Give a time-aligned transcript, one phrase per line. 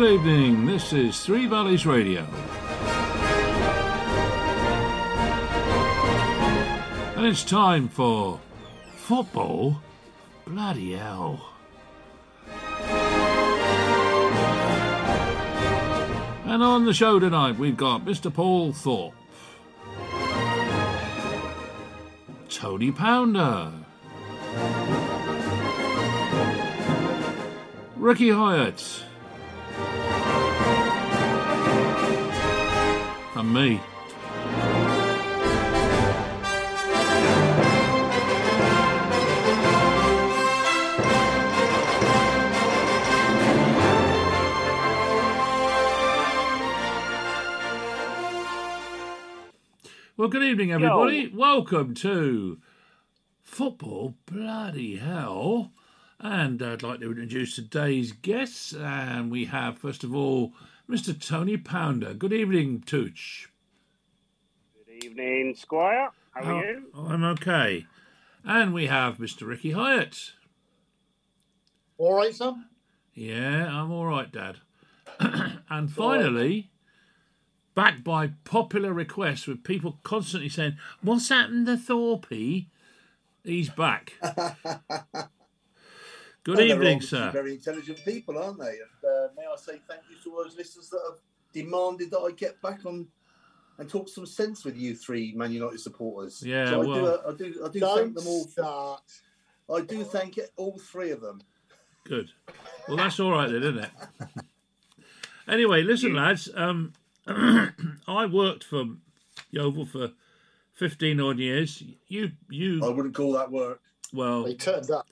[0.00, 0.64] Good evening.
[0.64, 2.26] This is Three Valleys Radio.
[7.16, 8.40] And it's time for
[8.96, 9.82] football.
[10.46, 11.50] Bloody hell.
[16.46, 18.32] And on the show tonight, we've got Mr.
[18.32, 19.12] Paul Thorpe,
[22.48, 23.70] Tony Pounder,
[27.96, 29.04] Ricky Hyatt,
[33.40, 33.80] and me.
[50.16, 51.32] Well, good evening, everybody.
[51.34, 52.58] Welcome to
[53.42, 55.72] Football Bloody Hell.
[56.18, 58.74] And uh, I'd like to introduce today's guests.
[58.74, 60.52] And we have, first of all,
[60.90, 61.16] Mr.
[61.24, 62.14] Tony Pounder.
[62.14, 63.48] Good evening, Tooch.
[64.74, 66.10] Good evening, Squire.
[66.32, 66.90] How How- are oh, you?
[66.92, 67.86] Oh, I'm okay.
[68.44, 69.46] And we have Mr.
[69.46, 70.32] Ricky Hyatt.
[71.96, 72.66] All right, son.
[73.14, 74.56] Yeah, I'm all right, Dad.
[75.70, 76.70] and finally,
[77.76, 82.66] back by popular request, with people constantly saying, "What's happened to Thorpe?"
[83.44, 84.14] He's back.
[86.42, 87.30] Good Well, evening, sir.
[87.32, 88.70] Very intelligent people, aren't they?
[88.70, 91.18] And uh, may I say thank you to those listeners that have
[91.52, 93.06] demanded that I get back on
[93.78, 96.42] and talk some sense with you three Man United supporters.
[96.44, 97.06] Yeah, so I well- do.
[97.06, 97.62] uh, I do.
[97.64, 98.44] I do thank them all.
[98.44, 99.02] start.
[99.72, 101.40] I do thank it, all three of them.
[102.04, 102.30] Good.
[102.88, 103.90] Well, that's all right then, isn't it?
[105.48, 106.48] anyway, listen, lads.
[106.54, 106.92] Um,
[107.26, 108.84] I worked for
[109.50, 110.10] Yeovil for
[110.72, 111.82] fifteen odd years.
[112.08, 112.80] You, you.
[112.84, 113.80] I wouldn't call that work.
[114.12, 115.06] well, They turned up.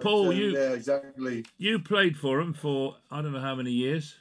[0.00, 1.44] Paul, Uh, you- Yeah, exactly.
[1.56, 4.16] you played for them for I don't know how many years.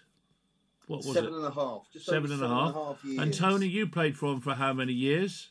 [0.88, 1.38] What was Seven it?
[1.38, 1.88] and a half.
[1.92, 3.04] Just Seven over and a half.
[3.06, 3.20] years.
[3.20, 5.50] And Tony, you played for them for how many years?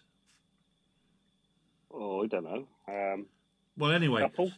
[1.90, 2.68] Oh, I don't know.
[2.88, 3.26] Um,
[3.76, 4.52] Well, anyway, couple.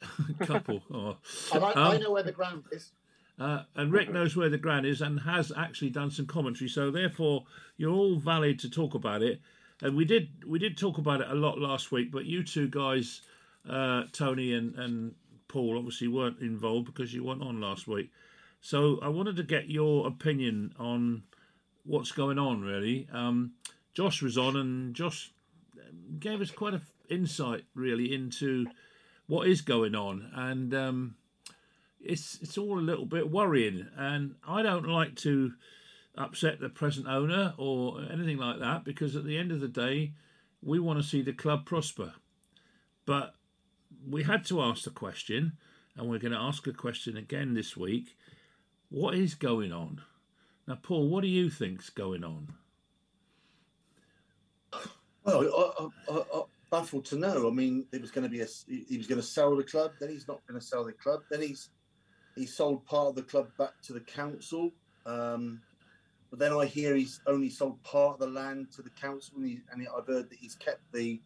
[0.40, 0.82] couple.
[0.90, 1.16] Oh.
[1.54, 2.92] And I, I Um, know where the ground is.
[3.38, 6.68] Uh, and Rick knows where the ground is and has actually done some commentary.
[6.68, 7.46] So therefore,
[7.78, 9.40] you're all valid to talk about it.
[9.82, 12.68] And we did we did talk about it a lot last week, but you two
[12.68, 13.22] guys,
[13.68, 15.14] uh, Tony and, and
[15.48, 18.10] Paul, obviously weren't involved because you weren't on last week.
[18.60, 21.22] So I wanted to get your opinion on
[21.84, 22.60] what's going on.
[22.60, 23.52] Really, um,
[23.94, 25.32] Josh was on, and Josh
[26.18, 28.66] gave us quite an insight really into
[29.26, 30.74] what is going on, and.
[30.74, 31.14] Um,
[32.02, 35.52] it's it's all a little bit worrying, and I don't like to
[36.16, 40.12] upset the present owner or anything like that because at the end of the day,
[40.62, 42.14] we want to see the club prosper.
[43.06, 43.34] But
[44.08, 45.52] we had to ask the question,
[45.96, 48.16] and we're going to ask a question again this week:
[48.90, 50.00] What is going on?
[50.66, 52.54] Now, Paul, what do you think's going on?
[55.24, 55.72] Well,
[56.08, 57.48] I, I, I, baffled to know.
[57.48, 58.46] I mean, it was going to be a.
[58.66, 59.92] He was going to sell the club.
[60.00, 61.20] Then he's not going to sell the club.
[61.30, 61.70] Then he's
[62.36, 64.70] he sold part of the club back to the council.
[65.06, 65.60] Um,
[66.30, 69.46] but then I hear he's only sold part of the land to the council, and,
[69.46, 71.20] he, and I've heard that he's kept the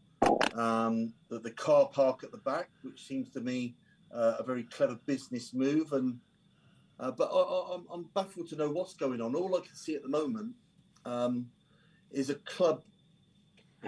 [0.55, 3.75] um, the, the car park at the back, which seems to me
[4.15, 5.93] uh, a very clever business move.
[5.93, 6.21] And
[7.01, 9.35] uh, but I, I'm baffled to know what's going on.
[9.35, 10.55] All I can see at the moment
[11.05, 11.47] um,
[12.11, 12.83] is a club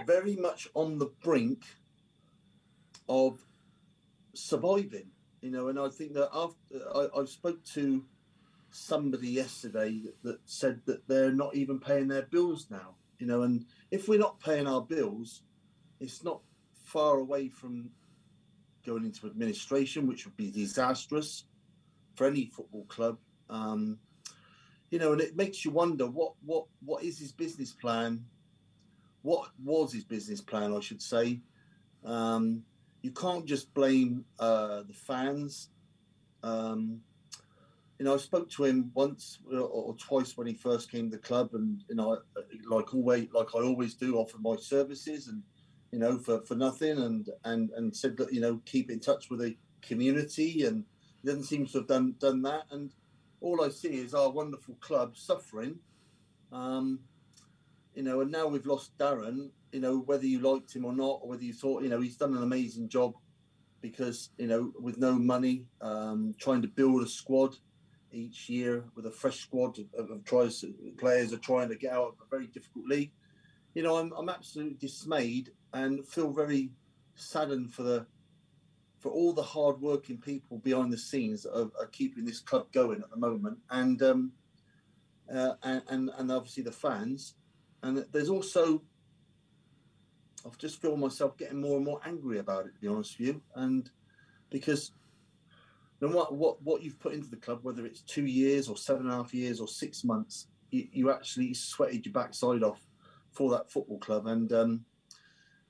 [0.05, 1.63] very much on the brink
[3.07, 3.39] of
[4.33, 5.07] surviving,
[5.41, 5.69] you know.
[5.69, 6.57] And I think that after
[6.93, 8.05] I, I spoke to
[8.69, 13.43] somebody yesterday that said that they're not even paying their bills now, you know.
[13.43, 15.43] And if we're not paying our bills,
[15.99, 16.41] it's not
[16.85, 17.89] far away from
[18.85, 21.45] going into administration, which would be disastrous
[22.15, 23.17] for any football club.
[23.49, 23.99] Um,
[24.89, 28.23] you know, and it makes you wonder what what what is his business plan
[29.27, 31.41] what was his business plan, I should say.
[32.05, 32.63] Um,
[33.01, 35.69] you can't just blame uh, the fans.
[36.43, 37.01] Um,
[37.99, 41.17] you know, I spoke to him once or, or twice when he first came to
[41.17, 42.19] the club, and you know,
[42.69, 45.43] like always, like I always do, offer my services, and
[45.91, 49.29] you know, for, for nothing, and and and said that you know, keep in touch
[49.29, 50.85] with the community, and
[51.25, 52.91] doesn't seem to have done done that, and
[53.41, 55.79] all I see is our wonderful club suffering.
[56.51, 56.99] Um,
[57.93, 59.49] you know, and now we've lost Darren.
[59.71, 62.15] You know, whether you liked him or not, or whether you thought, you know, he's
[62.15, 63.13] done an amazing job
[63.81, 67.55] because you know, with no money, um, trying to build a squad
[68.11, 70.63] each year with a fresh squad of, of tries
[70.97, 73.11] players are trying to get out of a very difficult league.
[73.77, 76.71] You know, I'm I'm absolutely dismayed and feel very
[77.13, 78.07] saddened for the
[78.97, 83.03] for all the hard-working people behind the scenes that are, are keeping this club going
[83.03, 84.31] at the moment, and um,
[85.31, 87.35] uh, and, and and obviously the fans.
[87.83, 88.81] And there's also,
[90.43, 93.27] I've just feel myself getting more and more angry about it, to be honest with
[93.27, 93.87] you, and
[94.49, 94.91] because
[96.01, 99.03] no matter what what you've put into the club, whether it's two years or seven
[99.03, 102.81] and a half years or six months, you, you actually sweated your backside off
[103.37, 104.85] for that football club, and um,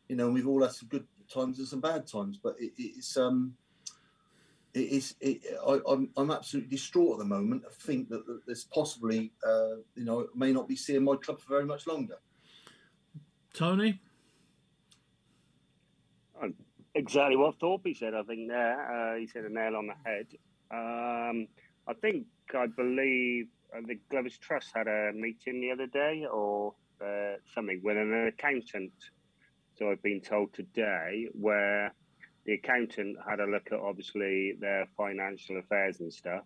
[0.07, 3.17] you know we've all had some good times and some bad times, but it, it's
[3.17, 3.55] um,
[4.73, 5.15] it is.
[5.19, 7.63] It, I, I'm I'm absolutely distraught at the moment.
[7.67, 11.41] I think that, that there's possibly uh, you know may not be seeing my club
[11.41, 12.19] for very much longer.
[13.53, 13.99] Tony,
[16.95, 18.13] exactly what Thorpe said.
[18.13, 20.27] I think there uh, he said a nail on the head.
[20.71, 21.47] Um,
[21.87, 26.73] I think I believe uh, the Glovers Trust had a meeting the other day or
[27.03, 28.91] uh, something with an accountant.
[29.77, 31.93] So I've been told today where
[32.45, 36.43] the accountant had a look at obviously their financial affairs and stuff,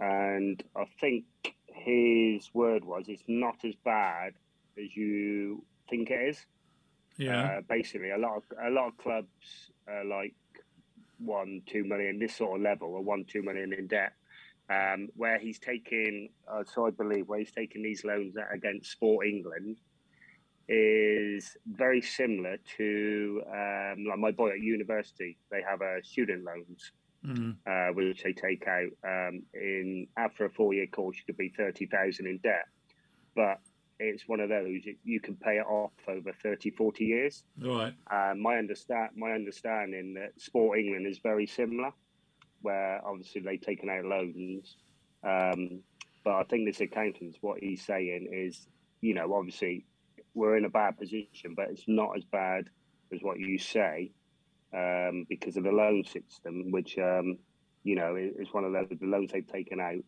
[0.00, 1.24] and I think
[1.66, 4.34] his word was it's not as bad
[4.78, 6.46] as you think it is.
[7.18, 10.34] yeah, Uh, basically, a lot of a lot of clubs are like
[11.18, 14.12] one, two million, this sort of level, or one, two million in debt.
[14.70, 19.26] Um, where he's taking, uh, so I believe, where he's taking these loans against Sport
[19.26, 19.76] England
[20.68, 25.36] is very similar to um, like my boy at university.
[25.50, 26.92] They have a student loans
[27.26, 28.90] mm, uh, which they take out.
[29.04, 32.66] Um, in after a four-year course, you could be thirty thousand in debt,
[33.34, 33.60] but
[34.00, 37.44] it's one of those you, you can pay it off over 30, 40 years.
[37.64, 37.94] all right.
[38.10, 41.92] Uh, my understand my understanding that Sport England is very similar,
[42.64, 44.76] where obviously they've taken out loans,
[45.22, 45.82] um,
[46.24, 48.66] but I think this accountant's what he's saying is,
[49.02, 49.84] you know, obviously
[50.32, 52.70] we're in a bad position, but it's not as bad
[53.12, 54.10] as what you say
[54.74, 57.36] um, because of the loan system, which um,
[57.82, 60.02] you know is one of those the loans they've taken out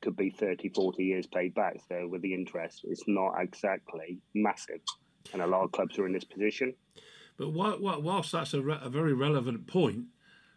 [0.00, 1.76] could be 30, 40 years paid back.
[1.88, 4.80] So with the interest, it's not exactly massive,
[5.32, 6.74] and a lot of clubs are in this position.
[7.38, 10.06] But whi- whi- whilst that's a, re- a very relevant point,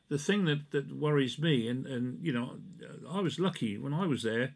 [0.09, 2.57] the thing that, that worries me, and, and you know,
[3.09, 4.53] I was lucky when I was there.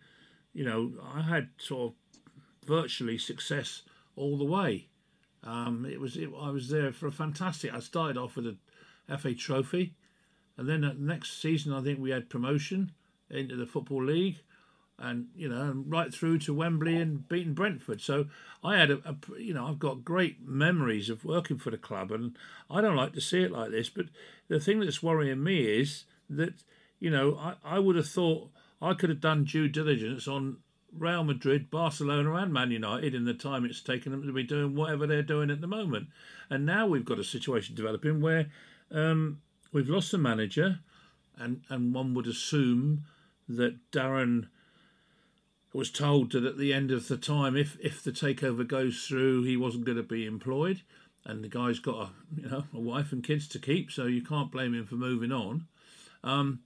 [0.53, 3.83] You know, I had sort of virtually success
[4.15, 4.87] all the way.
[5.43, 7.73] Um, it was it, I was there for a fantastic.
[7.73, 9.95] I started off with a FA Trophy,
[10.57, 12.91] and then the next season I think we had promotion
[13.29, 14.41] into the Football League,
[15.01, 18.01] and you know, right through to Wembley and beating Brentford.
[18.01, 18.25] So
[18.63, 22.11] I had a, a you know I've got great memories of working for the club,
[22.11, 22.35] and
[22.69, 23.89] I don't like to see it like this.
[23.89, 24.07] But
[24.47, 26.55] the thing that's worrying me is that
[26.99, 28.49] you know I, I would have thought
[28.81, 30.57] I could have done due diligence on
[30.97, 34.75] Real Madrid, Barcelona, and Man United in the time it's taken them to be doing
[34.75, 36.07] whatever they're doing at the moment.
[36.49, 38.47] And now we've got a situation developing where
[38.91, 39.41] um,
[39.71, 40.79] we've lost the manager,
[41.37, 43.05] and and one would assume
[43.47, 44.47] that Darren
[45.73, 49.43] was told that at the end of the time, if if the takeover goes through,
[49.43, 50.81] he wasn't going to be employed,
[51.25, 52.09] and the guy's got a
[52.41, 55.31] you know a wife and kids to keep, so you can't blame him for moving
[55.31, 55.67] on.
[56.23, 56.61] Um,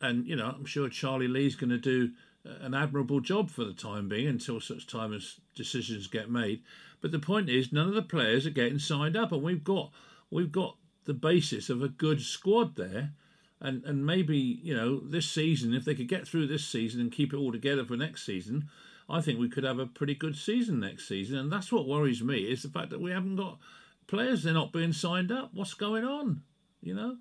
[0.00, 2.10] and you know, I'm sure Charlie Lee's going to do
[2.44, 6.62] an admirable job for the time being until such time as decisions get made.
[7.00, 9.90] But the point is, none of the players are getting signed up, and we've got
[10.30, 13.12] we've got the basis of a good squad there.
[13.60, 17.10] And, and maybe you know this season, if they could get through this season and
[17.10, 18.68] keep it all together for next season,
[19.08, 21.38] I think we could have a pretty good season next season.
[21.38, 23.58] And that's what worries me is the fact that we haven't got
[24.06, 25.50] players; they're not being signed up.
[25.54, 26.42] What's going on?
[26.82, 27.16] You know?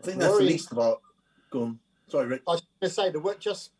[0.00, 0.96] I think that's the least of our.
[1.50, 1.78] Go on.
[2.08, 2.42] Sorry, Rick.
[2.46, 3.70] I was going to say the work just,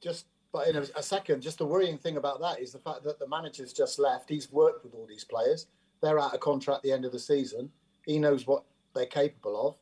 [0.00, 3.04] just, but in a, a second, just the worrying thing about that is the fact
[3.04, 4.28] that the manager's just left.
[4.28, 5.66] He's worked with all these players.
[6.02, 7.70] They're out of contract at the end of the season.
[8.04, 8.64] He knows what
[8.94, 9.76] they're capable of,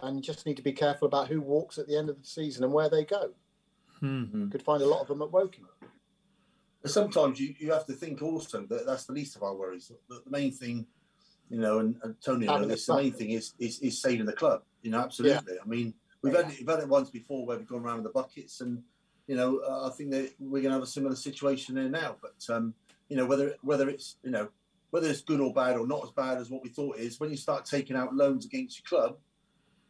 [0.00, 2.26] and you just need to be careful about who walks at the end of the
[2.26, 3.30] season and where they go.
[4.00, 4.24] Hmm.
[4.34, 5.66] You could find a lot of them at Woking.
[6.82, 9.90] But sometimes you, you have to think also that that's the least of our worries.
[10.08, 10.86] The, the main thing,
[11.48, 14.00] you know, and, and Tony, Having know the this, the main thing is, is is
[14.00, 14.62] saving the club.
[14.82, 15.54] You know, absolutely.
[15.60, 18.04] I mean, we've had it, we've had it once before where we've gone around with
[18.04, 18.82] the buckets, and
[19.26, 22.16] you know, uh, I think that we're going to have a similar situation there now.
[22.20, 22.74] But um,
[23.08, 24.48] you know, whether whether it's you know
[24.90, 27.30] whether it's good or bad or not as bad as what we thought is, when
[27.30, 29.16] you start taking out loans against your club,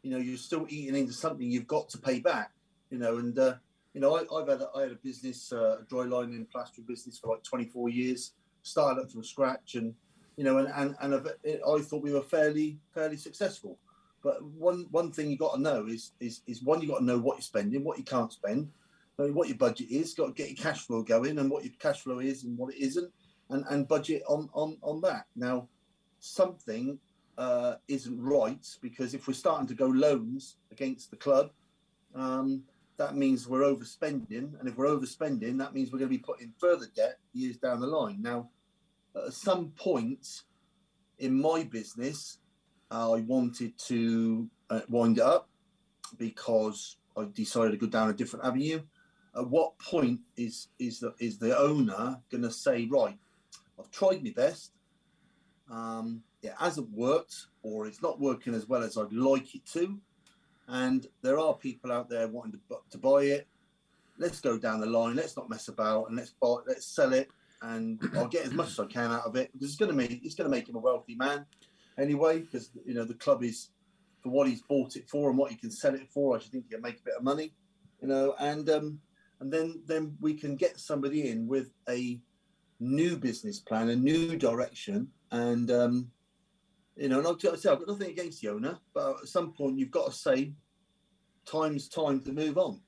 [0.07, 2.53] you know, you're still eating into something you've got to pay back.
[2.91, 3.55] You know, and uh,
[3.93, 6.49] you know, I, I've had a, I had a business, uh, a dry lining and
[6.49, 9.93] plastering business for like 24 years, started up from scratch, and
[10.37, 13.81] you know, and and, and I've- I thought we were fairly fairly successful.
[14.23, 17.05] But one one thing you got to know is is is one you got to
[17.05, 18.71] know what you're spending, what you can't spend,
[19.17, 20.15] what your budget is.
[20.15, 22.73] Got to get your cash flow going, and what your cash flow is and what
[22.75, 23.11] it isn't,
[23.51, 25.27] and and budget on on on that.
[25.35, 25.67] Now,
[26.21, 27.01] something
[27.39, 31.51] uh, isn't right because if we're starting to go loans against the club,
[32.15, 32.63] um,
[32.97, 36.53] that means we're overspending, and if we're overspending, that means we're going to be putting
[36.59, 38.23] further debt years down the line.
[38.23, 38.49] Now,
[39.15, 40.43] at some point
[41.19, 42.39] in my business,
[42.91, 45.49] I wanted to uh, wind it up
[46.19, 48.81] because I decided to go down a different avenue.
[49.37, 53.19] At what point is is the is the owner going to say, right,
[53.79, 54.73] I've tried my best,
[55.71, 59.99] um, it hasn't worked, or it's not working as well as I'd like it to,
[60.69, 63.47] and there are people out there wanting to, to buy it.
[64.19, 65.17] Let's go down the line.
[65.17, 66.57] Let's not mess about, and let's buy.
[66.67, 67.29] Let's sell it,
[67.63, 69.97] and I'll get as much as I can out of it because it's going to
[69.97, 71.45] make it's going to make him a wealthy man
[71.99, 72.41] anyway.
[72.41, 73.71] Because you know the club is
[74.23, 76.37] for what he's bought it for and what he can sell it for.
[76.37, 77.53] I should think he can make a bit of money,
[78.01, 79.01] you know, and um,
[79.41, 82.21] and then then we can get somebody in with a
[82.81, 86.11] new business plan, a new direction, and um,
[86.97, 89.79] you know, and I'll say I've got nothing against the owner, but at some point
[89.79, 90.53] you've got to say,
[91.45, 92.81] time's time to move on.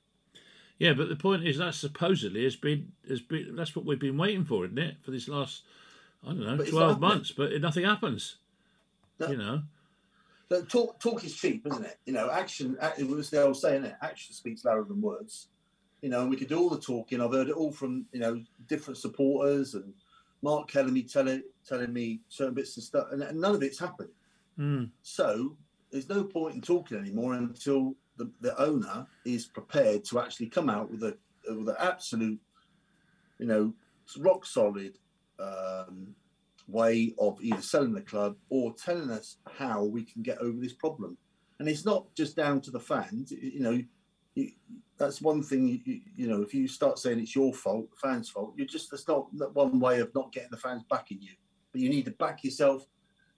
[0.79, 4.17] Yeah, but the point is that supposedly has been has been that's what we've been
[4.17, 4.95] waiting for, isn't it?
[5.03, 5.63] For this last
[6.23, 8.37] I don't know But twelve months, but nothing happens.
[9.19, 9.27] No.
[9.27, 9.61] You know,
[10.69, 11.97] talk talk is cheap, isn't it?
[12.05, 12.77] You know, action.
[12.97, 15.47] It was the old saying, it action speaks louder than words.
[16.01, 17.21] You know, and we could do all the talking.
[17.21, 19.93] I've heard it all from you know different supporters and
[20.41, 23.79] Mark telling me telling telling me certain bits and stuff, and, and none of it's
[23.79, 24.09] happened.
[24.59, 24.89] mm.
[25.03, 25.55] So
[25.91, 30.69] there's no point in talking anymore until the, the owner is prepared to actually come
[30.69, 32.39] out with a with an absolute,
[33.39, 33.73] you know,
[34.17, 34.97] rock solid
[35.39, 36.13] um,
[36.67, 40.73] way of either selling the club or telling us how we can get over this
[40.73, 41.17] problem.
[41.59, 43.31] And it's not just down to the fans.
[43.31, 43.81] You know,
[44.35, 44.51] you,
[44.97, 45.67] that's one thing.
[45.67, 48.91] You, you, you know, if you start saying it's your fault, fans' fault, you're just
[48.91, 51.33] that's not that one way of not getting the fans backing you.
[51.71, 52.87] But you need to back yourself.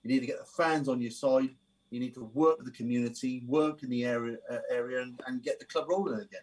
[0.03, 1.49] You need to get the fans on your side.
[1.89, 5.43] You need to work with the community, work in the area uh, area, and, and
[5.43, 6.41] get the club rolling again.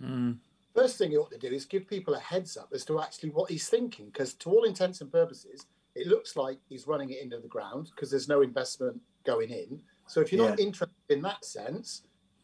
[0.00, 0.38] Mm.
[0.74, 3.30] First thing you ought to do is give people a heads up as to actually
[3.30, 7.22] what he's thinking, because to all intents and purposes, it looks like he's running it
[7.22, 9.80] into the ground because there's no investment going in.
[10.06, 12.02] So if you're not interested in that sense,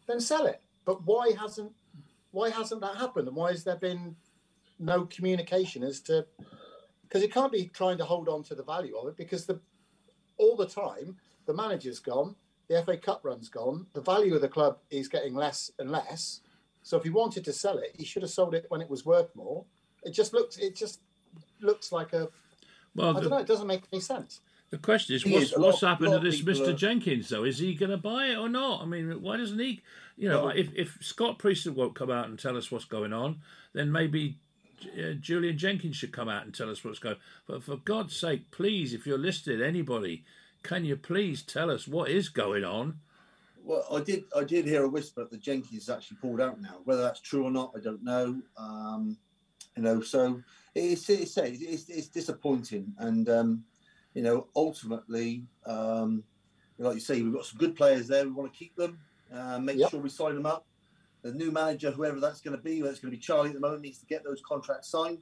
[0.08, 0.60] then sell it.
[0.84, 1.72] But why hasn't
[2.32, 4.16] why hasn't that happened, and why has there been
[4.78, 6.26] no communication as to?
[7.12, 9.60] Because it can't be trying to hold on to the value of it because the
[10.38, 11.14] all the time
[11.44, 12.34] the manager's gone,
[12.68, 16.40] the FA Cup run's gone, the value of the club is getting less and less.
[16.82, 19.04] So if he wanted to sell it, he should have sold it when it was
[19.04, 19.66] worth more.
[20.04, 21.00] It just looks it just
[21.60, 22.30] looks like a
[22.94, 24.40] Well, I don't the, know, it doesn't make any sense.
[24.70, 26.68] the question is, Thing what's, is, a lot- happened lot to this Mr.
[26.68, 27.28] are- Jenkins?
[27.28, 28.80] Though, is he going to buy it or not?
[28.80, 29.82] I mean, why doesn't he?
[30.16, 33.12] You know, Well- if if Scott Priestnall won't come out and tell us what's going
[33.12, 33.42] on,
[33.74, 34.38] then maybe.
[34.86, 37.16] Uh, Julian Jenkins should come out and tell us what's going.
[37.46, 40.24] But for God's sake, please, if you're listed, anybody,
[40.62, 43.00] can you please tell us what is going on?
[43.64, 44.24] Well, I did.
[44.36, 46.80] I did hear a whisper that the Jenkins has actually pulled out now.
[46.84, 48.40] Whether that's true or not, I don't know.
[48.56, 49.16] Um,
[49.76, 50.42] you know, so
[50.74, 53.64] it's it's it's, it's disappointing, and um,
[54.14, 56.24] you know, ultimately, um,
[56.78, 58.24] like you say, we've got some good players there.
[58.24, 58.98] We want to keep them.
[59.32, 59.90] Uh, make Yep.
[59.90, 60.66] sure we sign them up.
[61.22, 63.54] The new manager, whoever that's going to be, whether it's going to be Charlie at
[63.54, 65.18] the moment, needs to get those contracts signed.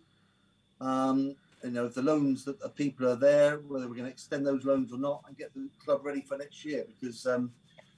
[0.80, 4.11] Um, you know, if the loans that the people are there, whether we're going to
[4.11, 7.52] extend those loans or not, and get the club ready for next year, because um,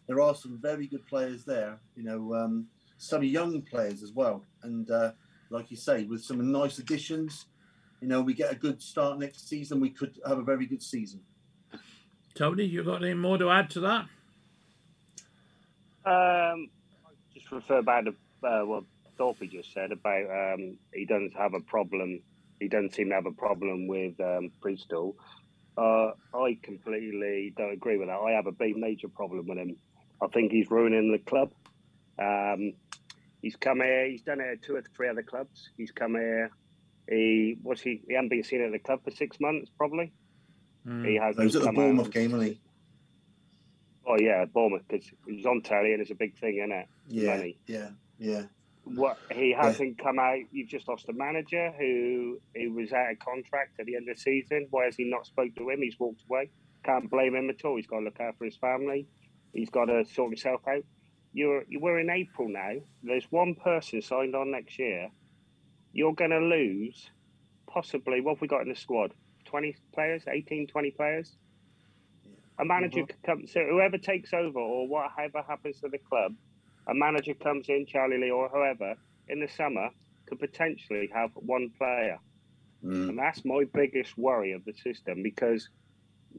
[0.09, 1.79] there are some very good players there.
[1.97, 2.67] You know, um,
[2.99, 5.13] some young players as well, and uh,
[5.51, 7.47] like you say, with some nice additions,
[8.01, 9.79] you know, we get a good start next season.
[9.79, 11.21] We could have a very good season.
[12.35, 14.07] Tony, you got any more to add to that?
[16.05, 16.82] Um, just
[17.53, 18.15] refer back to
[18.47, 18.85] uh, what
[19.17, 22.21] Thorpe just said about um, he doesn't have a problem.
[22.59, 25.15] He doesn't seem to have a problem with um, Priestnall.
[25.77, 28.19] Uh, I completely don't agree with that.
[28.19, 29.77] I have a big major problem with him.
[30.21, 31.53] I think he's ruining the club.
[32.19, 32.75] Um,
[33.41, 34.07] he's come here.
[34.07, 35.71] He's done it at two or three other clubs.
[35.77, 36.51] He's come here.
[37.09, 38.01] He was he.
[38.07, 40.13] He hasn't been seen at the club for six months, probably.
[40.87, 41.09] Mm.
[41.09, 41.37] He has.
[41.37, 42.61] He was at the come out- Bournemouth game, wasn't he?
[44.07, 46.89] Oh yeah, Bournemouth because he was on telly and it's a big thing, isn't it?
[47.09, 47.59] Yeah, Money.
[47.67, 48.43] yeah, yeah.
[48.85, 50.41] what he hasn't come out.
[50.51, 54.17] You've just lost a manager who who was out of contract at the end of
[54.17, 54.67] the season.
[54.71, 55.83] Why has he not spoke to him?
[55.83, 56.51] He's walked away.
[56.85, 57.77] Can't blame him at all.
[57.77, 59.07] He's got to look after his family.
[59.53, 60.85] He's got to sort himself out.
[61.33, 62.73] You're we're in April now.
[63.03, 65.11] There's one person signed on next year.
[65.93, 67.11] You're going to lose
[67.67, 69.15] possibly what have we got in the squad?
[69.47, 71.37] 20 players, 18, 20 players.
[72.63, 73.09] A manager Mhm.
[73.09, 76.37] could come, so whoever takes over or whatever happens to the club,
[76.87, 78.95] a manager comes in, Charlie Lee or whoever,
[79.29, 79.91] in the summer
[80.27, 82.21] could potentially have one player.
[82.85, 83.09] Mm.
[83.11, 85.69] And that's my biggest worry of the system because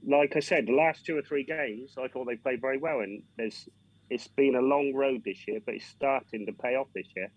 [0.06, 3.02] like I said, the last two or three games, I thought they played very well,
[3.02, 3.68] and there's
[4.10, 7.32] it's been a long road this year, but it's starting to pay off this year.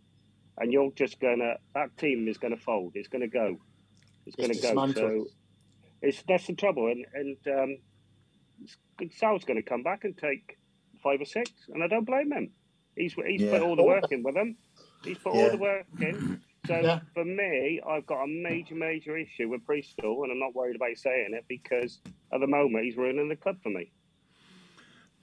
[0.58, 2.92] And you're just gonna that team is gonna fold.
[2.94, 3.58] It's gonna go.
[4.26, 4.92] It's, It's gonna go.
[4.92, 5.26] So
[6.02, 7.78] it's that's the trouble, and and um,
[9.12, 10.58] Sarll's going to come back and take
[11.02, 12.50] five or six, and I don't blame him.
[12.96, 13.50] He's he's Yeah.
[13.52, 14.56] put all the work in with them.
[15.04, 16.40] He's put all the work in.
[16.66, 17.00] So Yeah.
[17.14, 20.96] for me, I've got a major, major issue with Bristol, and I'm not worried about
[20.96, 22.00] saying it because
[22.32, 23.92] at the moment he's ruining the club for me.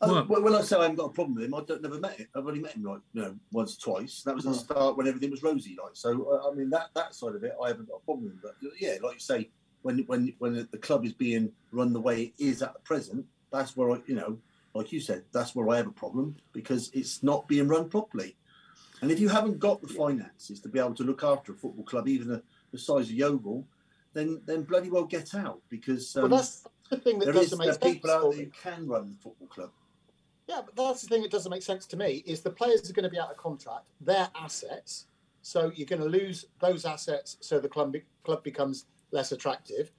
[0.01, 1.81] Oh, Well- well, when I say I haven't got a problem with him, I don't
[1.81, 2.27] never met him.
[2.35, 4.21] I've only met him like you know once or twice.
[4.23, 4.61] That was at the Mhm.
[4.65, 6.23] start when everything was rosy, like so.
[6.25, 8.41] uh, I mean that that side of it, I haven't got a problem with.
[8.41, 9.49] But yeah, like you say,
[9.83, 13.25] when when when the club is being run the way it is at the present,
[13.51, 14.39] that's where I you know,
[14.73, 18.35] like you said, that's where I have a problem because it's not being run properly.
[19.01, 21.83] And if you haven't got the finances to be able to look after a football
[21.83, 23.65] club, even the, the size of Yeovil,
[24.13, 27.51] then then bloody well get out because um, well, that's the thing that there is
[27.51, 27.93] doesn't there make sense.
[27.95, 29.71] people out there who can run the football club.
[30.47, 32.93] Yeah, but that's the thing that doesn't make sense to me is the players are
[32.93, 33.85] going to be out of contract.
[34.01, 35.07] They're assets,
[35.41, 39.91] so you're going to lose those assets, so the club club becomes less attractive.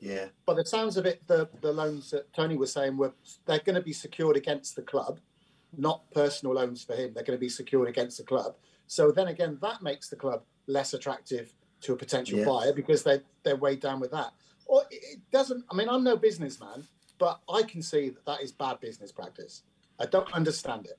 [0.00, 0.28] Yeah.
[0.46, 3.12] By the sounds of it, the the loans that Tony was saying were
[3.44, 5.20] they're going to be secured against the club,
[5.76, 7.12] not personal loans for him.
[7.12, 8.56] They're going to be secured against the club.
[8.86, 12.46] So then again, that makes the club less attractive to a potential Yeah.
[12.46, 14.32] buyer because they they're weighed down with that.
[14.64, 15.62] Or it- doesn't.
[15.70, 19.62] I mean, I'm no businessman, but I can see that that is bad business practice.
[19.98, 20.98] I don't understand it.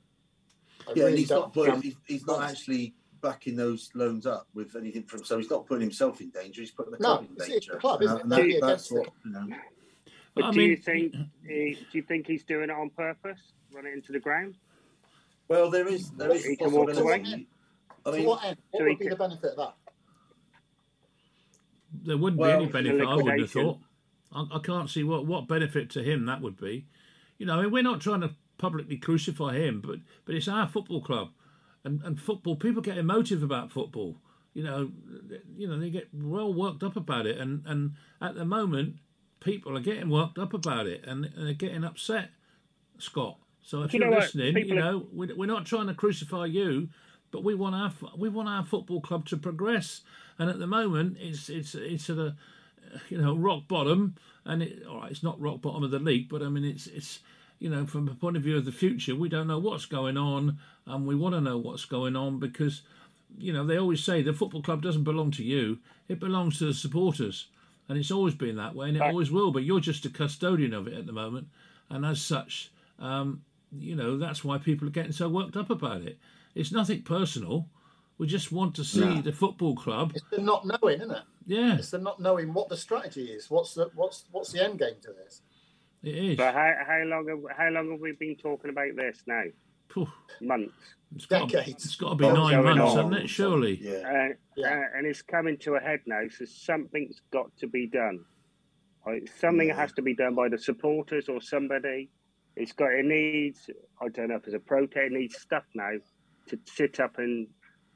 [0.88, 1.56] I Yeah, and really he's don't.
[1.56, 5.24] not he's, he's not actually backing those loans up with anything from.
[5.24, 6.62] So he's not putting himself in danger.
[6.62, 7.56] He's putting the No, club in danger.
[7.58, 8.30] it's the club, And isn't it?
[8.30, 9.48] that- and that- that's what you know.
[10.36, 11.16] But I do you think
[11.48, 13.40] he, do you think he's doing it on purpose,
[13.74, 14.56] running into the ground?
[15.48, 17.14] Well, there is there is He can walk away.
[18.06, 18.58] I to mean, what end?
[18.72, 19.74] What so would be could- the benefit of that?
[22.04, 23.02] There wouldn't Well, be any benefit.
[23.08, 23.80] I wouldn't have thought.
[24.32, 26.86] I, I can't see what, what benefit to him that would be.
[27.38, 30.68] You know, I mean, we're not trying to publicly crucify him, but but it's our
[30.68, 31.32] football club,
[31.88, 32.56] and and football.
[32.56, 34.18] People get emotive about football.
[34.54, 34.92] You know,
[35.56, 38.98] you know they get well worked up about it, and and at the moment,
[39.40, 42.30] people are getting worked up about it, and, and they're getting upset.
[43.00, 43.38] Scott.
[43.62, 46.90] So if You are listening, you know we, we're not trying to crucify you,
[47.32, 50.02] but we want our we want our football club to progress.
[50.40, 52.36] And at the moment, it's it's it's at a
[53.10, 56.30] you know rock bottom, and it, all right, it's not rock bottom of the league,
[56.30, 57.20] but I mean it's it's
[57.60, 60.18] you know from the point of view of the future, we don't know what's going
[60.18, 62.82] on, and we want to know what's going on because
[63.38, 66.66] you know they always say the football club doesn't belong to you; it belongs to
[66.66, 67.48] the supporters,
[67.90, 69.52] and it's always been that way, and it always will.
[69.52, 71.48] But you're just a custodian of it at the moment,
[71.90, 73.42] and as such, um,
[73.78, 76.18] you know that's why people are getting so worked up about it.
[76.56, 77.68] It's nothing personal.
[78.18, 79.22] We just want to see No.
[79.22, 80.14] the football club.
[80.16, 81.24] It's the not knowing, isn't it?
[81.46, 83.50] Yeah, It's the not knowing what the strategy is.
[83.50, 85.42] What's the what's what's the end game to this?
[86.04, 86.38] It is.
[86.38, 89.44] But how, how long have how long have we been talking about this now?
[89.94, 90.08] Phew.
[90.42, 90.74] Months.
[91.16, 91.86] It's got, Decades.
[91.86, 93.12] it's got to be Oh, nine going months, on.
[93.12, 93.30] hasn't it?
[93.30, 93.80] Surely.
[93.82, 94.00] Yeah.
[94.32, 94.68] Uh, Yeah.
[94.68, 96.24] uh, and it's coming to a head now.
[96.30, 98.26] So something's got to be done.
[99.06, 99.28] Right?
[99.40, 99.76] Something Yeah.
[99.78, 102.10] has to be done by the supporters or somebody.
[102.58, 102.92] It's got.
[102.92, 103.70] It needs.
[104.02, 104.98] I don't know if it's a protest.
[104.98, 105.92] It needs stuff now
[106.48, 107.48] to sit up and.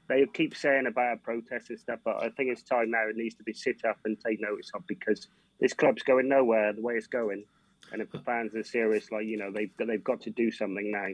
[0.08, 3.08] They keep saying about protests and stuff, but I think it's time now.
[3.08, 5.28] It needs to be sit up and take notice of because
[5.62, 7.46] this club's going nowhere the way it's going.
[7.92, 10.92] And if the fans are serious, like you know, they've they've got to do something
[10.92, 11.10] now.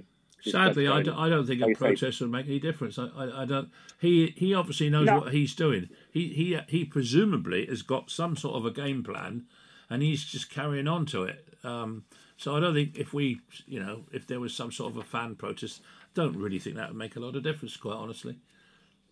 [0.46, 1.80] Sadly, I don't, I don't think a Very safe.
[1.80, 3.00] protest would make any difference.
[3.00, 3.70] I, I, I don't.
[4.00, 5.20] He he obviously knows No.
[5.20, 5.90] what he's doing.
[6.12, 9.46] He he he presumably has got some sort of a game plan,
[9.90, 11.44] and he's just carrying on to it.
[11.64, 12.04] Um,
[12.38, 15.04] so I don't think if we, you know, if there was some sort of a
[15.04, 15.82] fan protest,
[16.14, 18.38] don't really think that would make a lot of difference, quite honestly.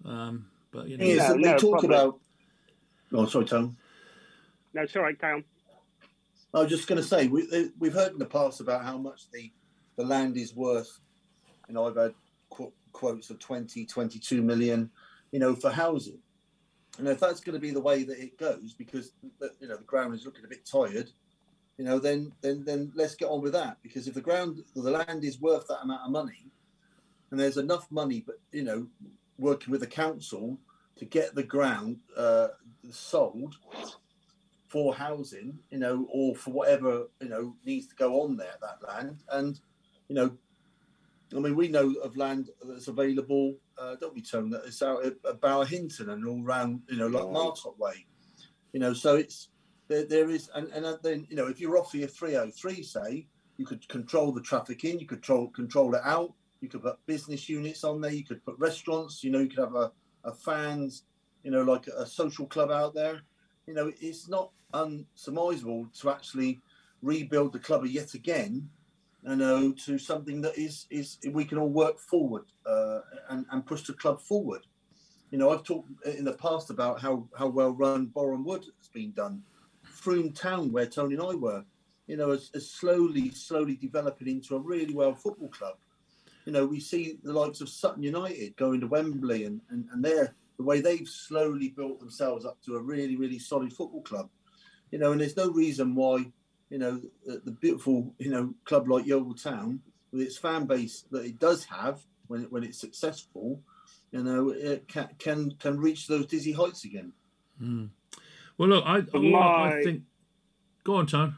[0.06, 1.88] Um, but you know, Thing is No, they no, talk probably.
[1.90, 2.20] about.
[3.14, 3.78] Oh, sorry, Tom.
[4.76, 5.44] No, it's all right, Cam.
[6.56, 8.98] I was just going to say we, they- we've heard in the past about how
[8.98, 9.52] much the
[9.98, 11.00] the land is worth.
[11.68, 12.14] You know, I've had
[12.50, 14.92] qu- quotes of 20, 22 million.
[15.32, 16.20] You know, for housing.
[16.98, 19.78] And if that's going to be the way that it goes, because the- you know
[19.78, 21.12] the ground is looking a bit tired,
[21.78, 23.78] you know, then then then let's get on with that.
[23.84, 26.52] Because if the ground, the land is worth that amount of money,
[27.32, 28.88] and there's enough money, but you know,
[29.38, 30.58] working with the council
[30.98, 32.48] to get the ground uh,
[32.92, 33.56] sold
[34.76, 38.86] for housing, you know, or for whatever you know needs to go on there that
[38.86, 39.58] land, and
[40.10, 40.38] you know,
[41.34, 43.56] I mean, we know of land that's available.
[43.78, 44.50] Uh, don't be Tone?
[44.50, 47.34] That it's out at Bower Hinton and all round, you know, like Right.
[47.34, 48.06] Martock Way,
[48.74, 48.92] you know.
[48.92, 49.48] So it's
[49.88, 50.04] there.
[50.04, 53.88] There is, and and then you know, if you're off your 303, say, you could
[53.88, 56.34] control the traffic in, you could control control it out.
[56.60, 58.12] You could put business units on there.
[58.12, 59.24] You could put restaurants.
[59.24, 59.94] You know, you could have a,
[60.26, 61.04] a fans,
[61.44, 63.22] you know, like a social club out there.
[63.68, 66.62] You know, it's not unsurmisable to actually
[67.02, 68.70] rebuild the club yet again,
[69.24, 73.66] you know, to something that is is we can all work forward uh, and and
[73.66, 74.62] push the club forward.
[75.32, 78.90] You know, I've talked in the past about how how well run Boreham Wood has
[78.94, 79.42] been done.
[79.84, 81.64] Frome Town, where Tony and I were,
[82.08, 85.78] you know, is, is slowly slowly developing into a really well football club.
[86.46, 90.04] You know, we see the likes of Sutton United going to Wembley and and, and
[90.04, 94.30] they're the way they've slowly built themselves up to a really, really solid football club.
[94.92, 96.32] You know, and there's no reason why,
[96.70, 101.06] you know, the, the beautiful, you know, club like Yeovil Town, with its fan base
[101.12, 103.62] that it does have when it, when it's successful,
[104.12, 107.12] you know, it can can, can reach those dizzy heights again.
[107.62, 107.90] Mm.
[108.58, 110.04] Well, look, I, well, I think.
[110.84, 111.38] Go on, Tom.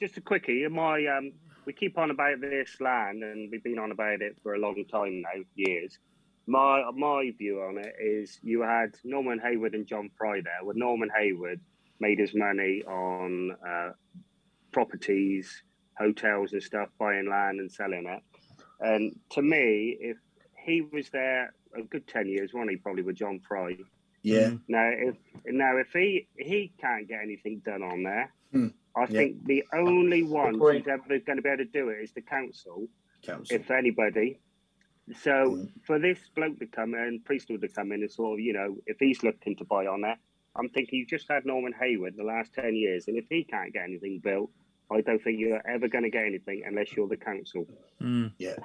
[0.00, 0.66] Just a quickie.
[0.68, 1.32] My um,
[1.66, 4.84] we keep on about this land, and we've been on about it for a long
[4.90, 5.98] time now, years
[6.46, 10.64] my my view on it is you had Norman Hayward and John Fry there.
[10.64, 11.60] With Norman Hayward
[12.02, 13.90] made his money on uh,
[14.72, 15.46] properties,
[15.96, 18.22] hotels, and stuff, buying land and selling it.
[18.80, 20.18] And to me, if
[20.66, 22.76] he was there a good ten years, wasn't he?
[22.76, 23.76] Probably with John Fry.
[24.22, 24.50] Yeah.
[24.68, 28.68] Now, if now if he he can't get anything done on there, hmm.
[28.96, 29.18] I yeah.
[29.18, 32.22] think the only one who's ever going to be able to do it is the
[32.22, 32.88] council.
[33.22, 33.56] Council.
[33.56, 34.40] If anybody,
[35.22, 35.70] so mm.
[35.86, 38.76] for this bloke to come in, Priestnall to come in and sort of, you know,
[38.86, 40.18] if he's looking to buy on that,
[40.54, 43.72] I'm thinking you've just had Norman Hayward the last 10 years, and if he can't
[43.72, 44.50] get anything built,
[44.90, 47.66] I don't think you're ever going to get anything unless you're the council.
[48.00, 48.32] Mm.
[48.38, 48.56] Yeah.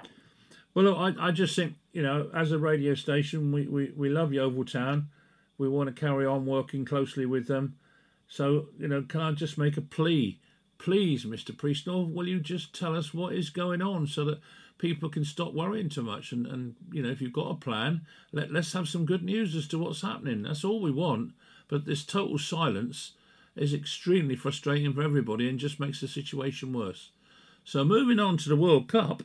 [0.73, 4.09] Well, look, I, I just think, you know, as a radio station, we, we, we
[4.09, 5.07] love Yeovil Town.
[5.57, 7.77] We want to carry on working closely with them.
[8.27, 10.39] So, you know, can I just make a plea?
[10.77, 11.55] Please, Mr.
[11.55, 14.39] Priestnall, will you just tell us what is going on so that
[14.77, 16.31] people can stop worrying too much.
[16.31, 19.55] And, and you know, if you've got a plan, let, let's have some good news
[19.55, 20.43] as to what's happening.
[20.43, 21.31] That's all we want.
[21.67, 23.13] But this total silence
[23.55, 27.11] is extremely frustrating for everybody and just makes the situation worse.
[27.63, 29.23] So moving on to the World Cup,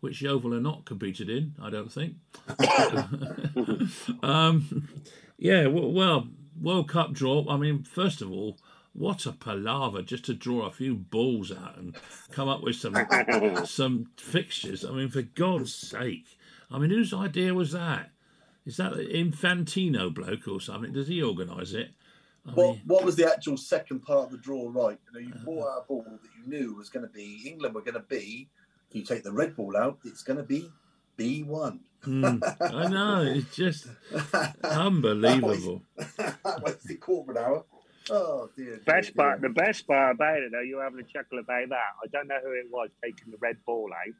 [0.00, 2.16] which Yeovil are not competed in, I don't think.
[4.22, 4.88] um,
[5.36, 6.28] yeah, well,
[6.60, 7.44] World Cup draw.
[7.48, 8.58] I mean, first of all,
[8.92, 11.94] what a palaver just to draw a few balls out and
[12.32, 12.96] come up with some
[13.64, 14.84] some fixtures.
[14.84, 16.26] I mean, for God's sake!
[16.70, 18.10] I mean, whose idea was that?
[18.68, 20.92] Is that Infantino bloke or something?
[20.92, 21.88] Does he organise it?
[22.46, 24.68] I what mean, What was the actual second part of the draw?
[24.70, 27.44] Right, you know, you brought out a ball that you knew was going to be
[27.46, 28.50] England were going to be.
[28.90, 30.68] If you take the red ball out, it's going to be
[31.16, 31.80] B one.
[32.04, 33.86] mm, I know it's just
[34.62, 35.80] unbelievable.
[35.96, 37.64] that was the quarter hour.
[38.10, 38.80] Oh dear.
[38.84, 41.92] Best dear, part, the best part about it, though, you're having a chuckle about that.
[42.04, 44.14] I don't know who it was taking the red ball out,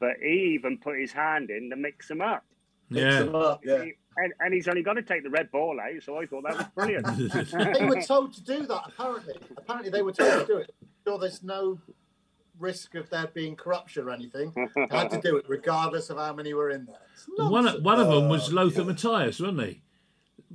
[0.00, 2.44] but he even put his hand in to mix them up.
[2.88, 3.20] Yeah.
[3.20, 3.84] Them up, yeah.
[4.16, 6.56] And, and, he's only got to take the red ball out, so I thought that
[6.58, 7.06] was brilliant.
[7.78, 8.82] they were told to do that.
[8.88, 10.74] Apparently, apparently they were told to do it.
[11.06, 11.80] Sure, there's no
[12.58, 14.52] risk of there being corruption or anything.
[14.76, 17.48] They had to do it regardless of how many were in there.
[17.48, 19.82] One, one of them was Lothar Matthäus, wasn't he?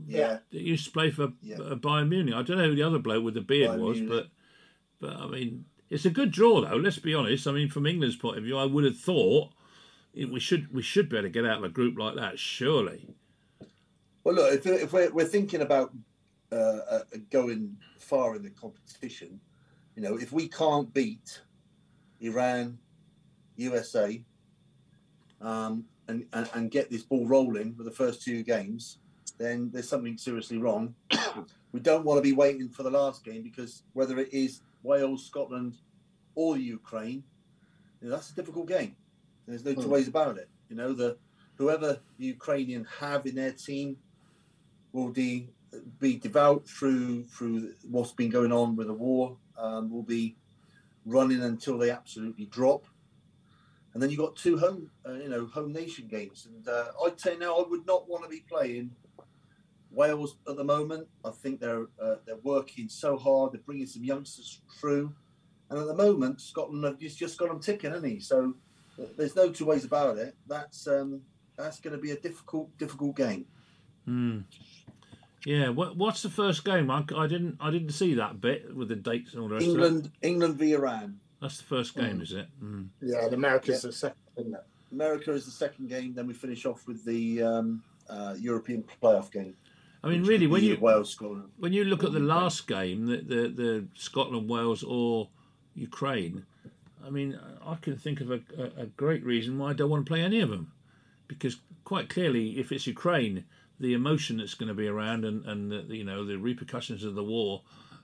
[0.05, 0.37] Yeah.
[0.51, 1.57] That used to play for yeah.
[1.57, 2.35] Uh, Bayern Munich.
[2.35, 4.27] I don't know who the other bloke with the beard Bayern was, Munich.
[4.99, 6.75] but but I mean, it's a good draw though.
[6.75, 7.47] Let's be honest.
[7.47, 9.51] I mean, from England's point of view, I would have thought
[10.25, 13.07] we should we should be able to get out of a group like that, surely.
[14.23, 15.93] Well, look, if, if we're, we're thinking about
[16.51, 16.99] uh, uh,
[17.31, 19.39] going far in the competition,
[19.95, 21.41] you know, if we can't beat
[22.19, 22.77] Iran,
[23.55, 24.21] USA,
[25.39, 28.97] um, and, and, and get this ball rolling with the first two games,
[29.37, 30.93] then there's something seriously wrong.
[31.71, 35.25] we don't want to be waiting for the last game because whether it is Wales,
[35.25, 35.77] Scotland,
[36.35, 37.23] or Ukraine,
[38.01, 38.95] you know, that's a difficult game.
[39.47, 39.89] There's no two hmm.
[39.89, 40.49] ways about it.
[40.69, 41.17] You know, the
[41.55, 43.97] whoever the Ukrainian have in their team
[44.91, 45.49] will be
[45.99, 49.37] be devout through through what's been going on with the war.
[49.57, 50.35] Um, will be
[51.05, 52.85] running until they absolutely drop.
[53.93, 56.47] And then you've got two home, uh, you know, home nation games.
[56.47, 58.91] And uh, I'd say now I would not want to be playing
[59.91, 63.53] Wales at the moment, I think they're uh, they're working so hard.
[63.53, 65.13] They're bringing some youngsters through,
[65.69, 68.19] and at the moment, Scotland have just, just got them ticking, hasn't he?
[68.19, 68.53] So
[69.17, 70.35] there's no two ways about it.
[70.47, 71.21] That's um,
[71.57, 73.45] that's going to be a difficult difficult game.
[74.05, 74.39] Hmm.
[75.45, 76.89] Yeah, what, what's the first game?
[76.91, 79.65] I, I, didn't I didn't see that bit with the dates and all the rest
[79.65, 81.19] England England v Iran.
[81.41, 82.23] That's the first game, mm.
[82.23, 82.47] is it?
[82.61, 82.87] Mm.
[83.01, 83.89] Yeah, and America's yeah.
[83.89, 84.63] the second, isn't it?
[84.91, 86.13] America is the second game.
[86.13, 89.55] Then we finish off with the um, uh, European playoff game.
[90.03, 91.49] I mean, really, when you Wales Scotland.
[91.57, 95.29] when you look at the last game, the the, the Scotland Wales or
[95.75, 96.45] Ukraine,
[97.07, 98.41] I mean, I can think of a,
[98.77, 100.73] a, great reason why I don't want to play any of them,
[101.29, 103.45] because quite clearly, if it's Ukraine,
[103.79, 107.15] the emotion that's going to be around and and the, you know the repercussions of
[107.15, 107.61] the war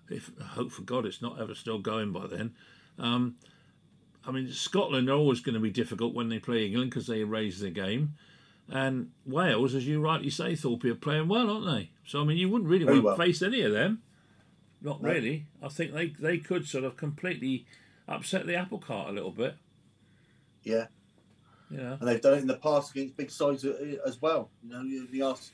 [0.10, 2.54] if hope for God it's not ever still going by then.
[2.98, 3.36] Um,
[4.26, 7.24] I mean, Scotland are always going to be difficult when they play England because they
[7.24, 8.14] raise the game.
[8.70, 11.90] And Wales, as you rightly say, Thorpe, are playing well, aren't they?
[12.06, 13.28] So, I mean, you wouldn't really Very want to well.
[13.28, 14.02] face any of them.
[14.82, 15.10] Not No.
[15.10, 15.48] really.
[15.62, 17.66] I think they, they could sort of completely
[18.08, 19.56] upset the apple cart a little bit.
[20.64, 20.88] Yeah,
[21.70, 21.98] Yeah.
[22.00, 24.50] and they've done it in the past against big sides uh, as well.
[24.64, 25.52] You know, you you ask,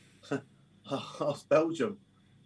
[1.22, 1.98] ask Belgium.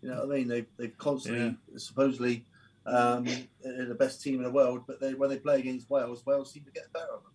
[0.01, 0.47] You know what I mean?
[0.47, 2.45] They've they've constantly supposedly
[2.85, 3.25] um,
[3.61, 6.63] the best team in the world, but they when they play against Wales, Wales seem
[6.63, 7.31] to get the better of them.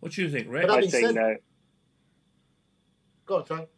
[0.00, 0.68] What do you think, Rick?
[0.70, 1.36] I I mean, think said- that.
[3.26, 3.68] Go on, Frank.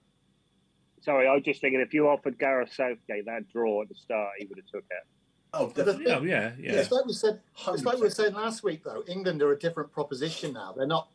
[1.02, 4.30] Sorry, I was just thinking if you offered Gareth Southgate that draw at the start,
[4.38, 5.06] he would have took it.
[5.54, 6.30] Oh, But the- definitely.
[6.30, 6.80] yeah, yeah, yeah.
[6.80, 7.40] It's like we said.
[7.68, 9.02] It's like we were saying last week, though.
[9.06, 10.72] England are a different proposition now.
[10.72, 11.10] They're not.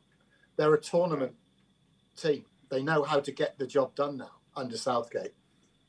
[0.58, 1.36] They're a tournament
[2.16, 2.46] team.
[2.70, 5.34] They know how to get the job done now under Southgate.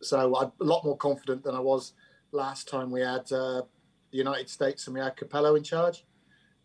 [0.00, 1.92] So I'm a lot more confident than I was
[2.32, 3.62] last time we had uh,
[4.10, 6.04] the United States and we had Capello in charge,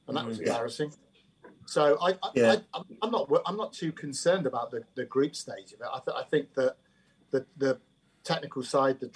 [0.07, 0.43] and that was Mm.
[0.47, 0.93] embarrassing.
[1.65, 2.51] So I, I, Yeah.
[2.73, 3.29] I, I'm- I'm not.
[3.45, 5.87] I'm not too concerned about the, the group stage of it.
[5.93, 6.77] I, th- I think that
[7.31, 7.79] the the
[8.23, 9.11] technical side, the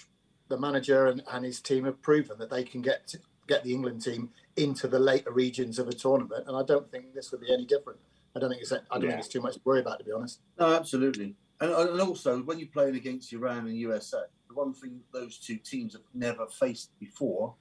[0.49, 3.13] the manager and, and his team have proven that they can get
[3.47, 7.13] get the England team into the later regions of a tournament, and I don't think
[7.13, 7.99] this will be any different.
[8.35, 9.09] I don't think it's I don't Yeah.
[9.11, 10.41] think it's too much to worry about, to be honest.
[10.59, 11.35] No, absolutely.
[11.61, 15.57] And, and also, when you're playing against Iran and USA, the one thing those two
[15.57, 17.55] teams have never faced before,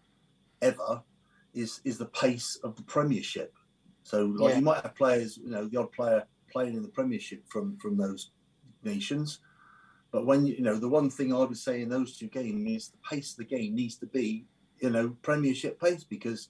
[0.61, 1.03] ever,
[1.55, 3.55] is is the pace of the Premiership.
[4.03, 4.59] So, like, Yeah.
[4.59, 7.97] you might have players, you know, the odd player playing in the Premiership from from
[7.97, 8.33] those
[8.83, 9.39] nations,
[10.17, 12.89] but when you know, the one thing I would say in those two games is
[12.89, 14.47] the pace of the game needs to be,
[14.81, 16.49] you know, Premiership pace because.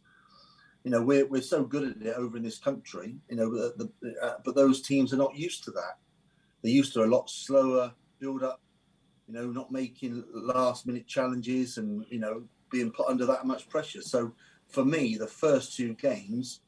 [0.84, 3.16] You know we're, we're so good at it over in this country.
[3.28, 5.96] You know, the, the, uh, but those teams are not used to that
[6.62, 8.60] they're used to a lot slower build up,
[9.28, 13.68] you know, not making last minute challenges and, you know, being put under that much
[13.68, 14.02] pressure.
[14.02, 14.32] So
[14.66, 16.60] for me, the first two games,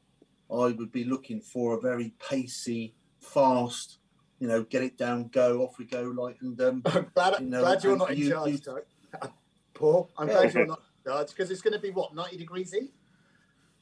[0.49, 3.97] I would be looking for a very pacey, fast,
[4.39, 7.47] you know, get it down, go, off we go, like, and um, I'm glad, You
[7.47, 9.29] know, glad you're and not in you- charge, you-
[9.73, 10.33] Paul, I'm Yeah.
[10.33, 12.93] glad you're not in charge because it's going to be what 90 degrees heat.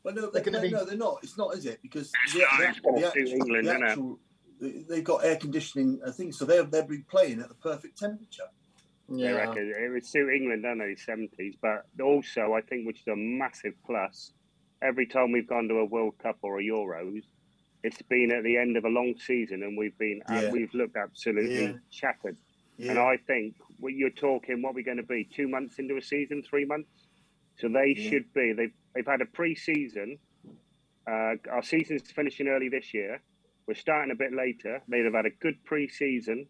[0.03, 1.19] But no, They're they, gonna no, be- no, they're not.
[1.23, 1.79] It's not, is it?
[1.81, 3.89] Because It's the, the, It's gonna the actual, England, the isn't it?
[3.89, 4.19] actual,
[4.89, 8.43] they've got air conditioning, I think, so they'll they'll be playing at the perfect temperature.
[9.09, 13.07] I reckon it would suit England, I know, seventies, but also I think which is
[13.07, 14.33] a massive plus.
[14.81, 17.23] Every time we've gone to a World Cup or a Euros,
[17.83, 20.51] it's been at the end of a long season, and we've been uh, Yeah.
[20.51, 21.73] we've looked absolutely Yeah.
[21.89, 22.37] shattered.
[22.77, 25.97] Yeah, And I think what you're talking, what we're going to be two months into
[25.97, 27.07] a season, three months.
[27.55, 28.53] So they should be.
[28.53, 30.19] They've they've had a pre-season.
[31.09, 33.21] Uh, our season's finishing early this year.
[33.67, 34.81] We're starting a bit later.
[34.87, 36.47] They'd have had a good pre-season,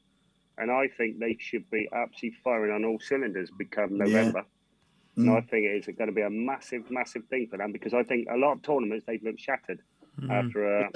[0.58, 3.98] and I think they should be absolutely firing on all cylinders become.
[3.98, 4.46] November.
[5.16, 5.50] And I Mm.
[5.50, 8.28] think it is going to be a massive, massive thing for them because I think
[8.30, 9.82] a lot of tournaments they've looked shattered
[10.22, 10.32] Mm.
[10.32, 10.90] after a,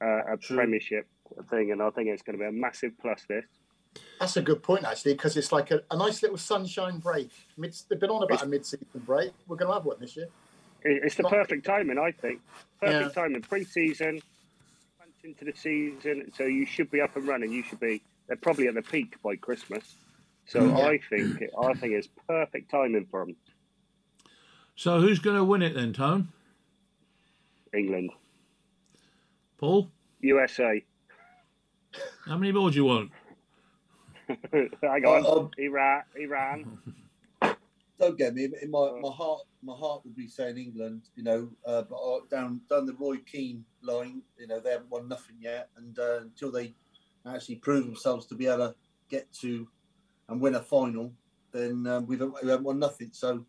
[0.00, 1.06] a, a Premiership
[1.50, 3.24] thing, and I think it's going to be a massive plus.
[3.28, 3.44] This.
[4.20, 7.30] That's a good point, actually, because it's like a, a nice little sunshine break.
[7.56, 9.32] Mid, they've been on about a mid-season break.
[9.46, 10.28] We're going to have one this year.
[10.82, 12.40] It- It's the Not- perfect timing, I think.
[12.80, 13.22] Perfect Yeah.
[13.22, 13.42] timing.
[13.42, 14.20] Pre-season,
[15.24, 17.52] into the season, so you should be up and running.
[17.52, 18.00] You should be.
[18.28, 19.96] They're probably at the peak by Christmas.
[20.46, 20.78] So Yeah.
[20.86, 23.36] I think I think it's perfect timing for them.
[24.76, 26.28] So who's going to win it then, Tone?
[27.74, 28.10] England,
[29.58, 29.90] Paul?
[30.20, 30.84] USA.
[32.26, 33.10] How many more do you want?
[34.52, 36.78] Hang on, Uh, um, Iran, Iran.
[37.98, 38.48] don't get me.
[38.62, 41.08] In my, my heart, my heart would be saying England.
[41.16, 44.90] You know, uh, but uh, down down the Roy Keane line, you know, they haven't
[44.90, 46.74] won nothing yet, and uh, until they
[47.26, 48.74] actually prove themselves to be able to
[49.08, 49.66] get to
[50.28, 51.12] and win a final,
[51.52, 53.08] then um, we, haven't, we haven't won nothing.
[53.12, 53.44] So,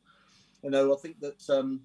[0.63, 1.82] you know, I think that um,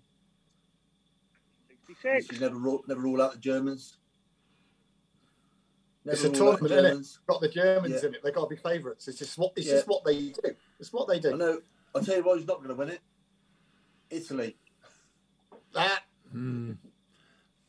[1.88, 2.26] we 66.
[2.26, 3.98] should never rule, never rule out the Germans.
[6.04, 6.88] Never It's a rule out tournament, isn't it?
[6.90, 7.18] Germans.
[7.26, 8.08] Got the Germans Yeah.
[8.08, 8.20] in it.
[8.22, 9.08] They've got to be favourites.
[9.08, 9.72] It's just what it's Yeah.
[9.74, 10.54] just what they do.
[10.78, 11.36] It's what they I do.
[11.36, 11.60] know.
[11.94, 13.00] I'll tell you why he's not going to win it.
[14.10, 14.56] Italy.
[15.72, 16.72] That Hmm.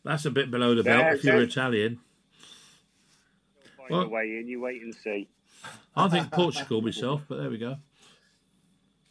[0.03, 1.43] That's a bit below the Yeah, belt if you're okay.
[1.45, 1.99] Italian.
[3.77, 4.47] Find Well- a way in.
[4.47, 5.29] You wait and see.
[5.95, 7.77] I think Portugal myself, but there we go.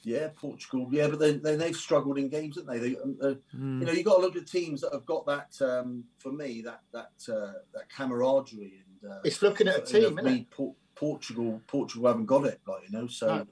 [0.03, 0.89] Yeah, Portugal.
[0.93, 2.91] Yeah, but they, they they've struggled in games, haven't they?
[2.91, 3.81] they um, uh, Hmm.
[3.81, 5.61] you know, you got to look at teams that have got that.
[5.63, 8.94] Um, for me, that that uh, that camaraderie and.
[9.09, 10.51] Uh, it's looking at a you know, team, isn't it?
[10.51, 13.07] Por- Portugal, Portugal haven't got it, like you know.
[13.07, 13.47] So No.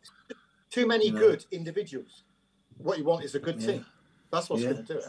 [0.71, 1.21] Too many you know.
[1.21, 2.23] good individuals.
[2.79, 3.73] What you want is a good Yeah.
[3.73, 3.87] team.
[4.31, 4.73] That's what's Yeah.
[4.73, 5.09] going to do it.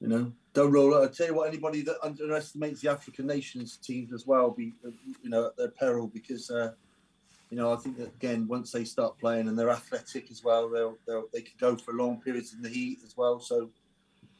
[0.00, 1.04] you know, don't roll out.
[1.04, 4.72] I tell you what, anybody that underestimates the African nations teams as well, be
[5.22, 6.72] you know at their peril because uh,
[7.50, 10.70] you know, I think that again, once they start playing and they're athletic as well,
[10.70, 13.40] they'll, they'll they can go for long periods in the heat as well.
[13.40, 13.70] So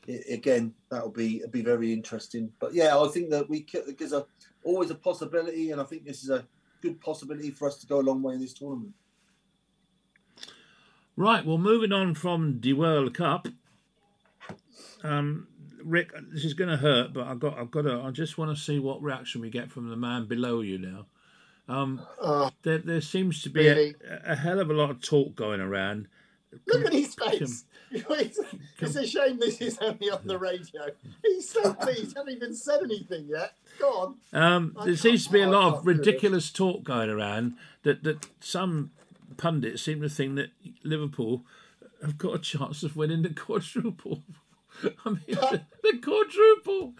[0.06, 2.52] it, again, that'll be be very interesting.
[2.58, 3.66] But yeah, I think that we
[3.98, 4.26] there's a
[4.64, 6.46] always a possibility, and I think this is a
[6.82, 8.94] good possibility for us to go a long way in this tournament.
[11.16, 11.44] Right.
[11.44, 13.48] Well, moving on from the World Cup,
[15.02, 15.48] um,
[15.84, 18.56] Rick, this is going to hurt, but I've got, I've got to, I just want
[18.56, 21.06] to see what reaction we get from the man below you now.
[21.68, 23.94] Um, Uh, there, there seems to be Really?
[24.08, 26.08] a, a hell of a lot of talk going around.
[26.66, 27.64] look at his face.
[27.90, 28.38] It's,
[28.78, 30.86] it's a shame this is only on the radio.
[31.24, 32.16] He's so pleased.
[32.16, 33.54] Haven't even said anything yet.
[33.78, 34.14] Go on.
[34.32, 38.92] Um, there seems to be a lot of ridiculous talk going around that, that some
[39.36, 40.50] pundits seem to think that
[40.84, 41.44] Liverpool
[42.02, 44.22] have got a chance of winning the quadruple.
[45.04, 46.94] I mean, the, the quadruple.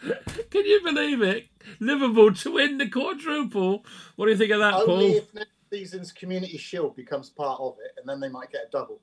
[0.51, 1.49] Can you believe it?
[1.79, 3.85] Liverpool to win the quadruple.
[4.17, 5.17] What do you think of that, Only Paul?
[5.17, 8.71] if next season's Community Shield becomes part of it, and then they might get a
[8.71, 9.01] double.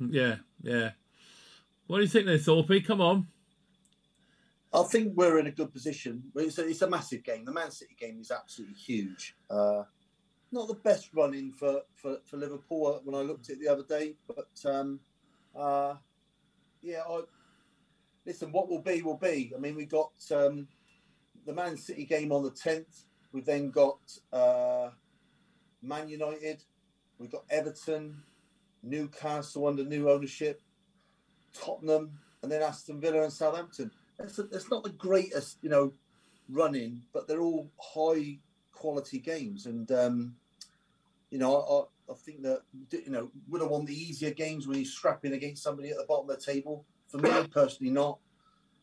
[0.00, 0.92] Yeah, yeah.
[1.86, 2.84] What do you think, there, Thorpe?
[2.84, 3.28] Come on.
[4.72, 6.24] I think we're in a good position.
[6.34, 7.44] It's a, it's a massive game.
[7.44, 9.36] The Man City game is absolutely huge.
[9.48, 9.84] Uh,
[10.50, 13.84] not the best running for, for, for Liverpool when I looked at it the other
[13.84, 15.00] day, but um,
[15.54, 15.94] uh,
[16.82, 17.20] yeah, I,
[18.24, 19.52] listen, what will be will be.
[19.56, 20.66] I mean, we got um,
[21.46, 23.04] the Man City game on the 10th.
[23.32, 23.98] We've then got
[24.32, 24.90] uh,
[25.82, 26.64] Man United.
[27.18, 28.22] We've got Everton,
[28.82, 30.60] Newcastle under new ownership,
[31.58, 33.90] Tottenham, and then Aston Villa and Southampton.
[34.18, 35.92] It's, it's not the greatest, you know,
[36.48, 38.38] running, but they're all high
[38.72, 39.66] quality games.
[39.66, 40.36] And, um,
[41.30, 44.78] you know, I, I think that, you know, would have won the easier games when
[44.78, 46.84] he's scrapping against somebody at the bottom of the table.
[47.08, 48.18] For me, personally, not.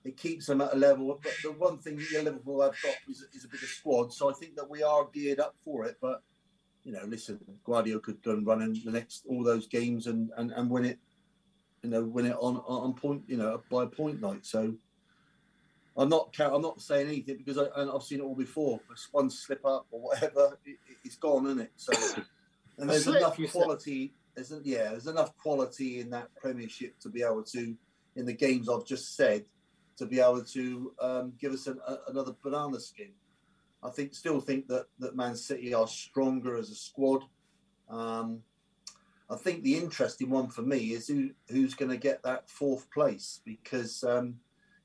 [0.03, 1.19] It keeps them at a level.
[1.23, 4.13] But the one thing that Liverpool have got is, is a bigger squad.
[4.13, 5.97] So I think that we are geared up for it.
[6.01, 6.21] But,
[6.83, 10.31] you know, listen, Guardiola could go and run in the next, all those games and,
[10.35, 10.99] and, and win it,
[11.83, 14.45] you know, win it on, on point, you know, by a point night.
[14.45, 14.73] So,
[15.95, 18.79] I'm not I'm not saying anything because I, and I've seen it all before.
[18.91, 21.71] If one slip up or whatever, it, it's gone, isn't it?
[21.75, 21.93] So,
[22.77, 24.13] and there's slip, enough quality.
[24.33, 27.75] There's a, yeah, there's enough quality in that Premiership to be able to,
[28.15, 29.45] in the games I've just said,
[29.97, 33.11] to be able to um, give us an, a, another banana skin.
[33.83, 37.23] I think still think that that Man City are stronger as a squad.
[37.89, 38.39] Um,
[39.33, 42.89] I think the interesting one for me is who who's going to get that fourth
[42.91, 44.03] place because.
[44.03, 44.35] Um,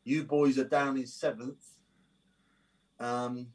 [0.08, 1.74] you boys are down in seventh.
[2.98, 3.48] Um,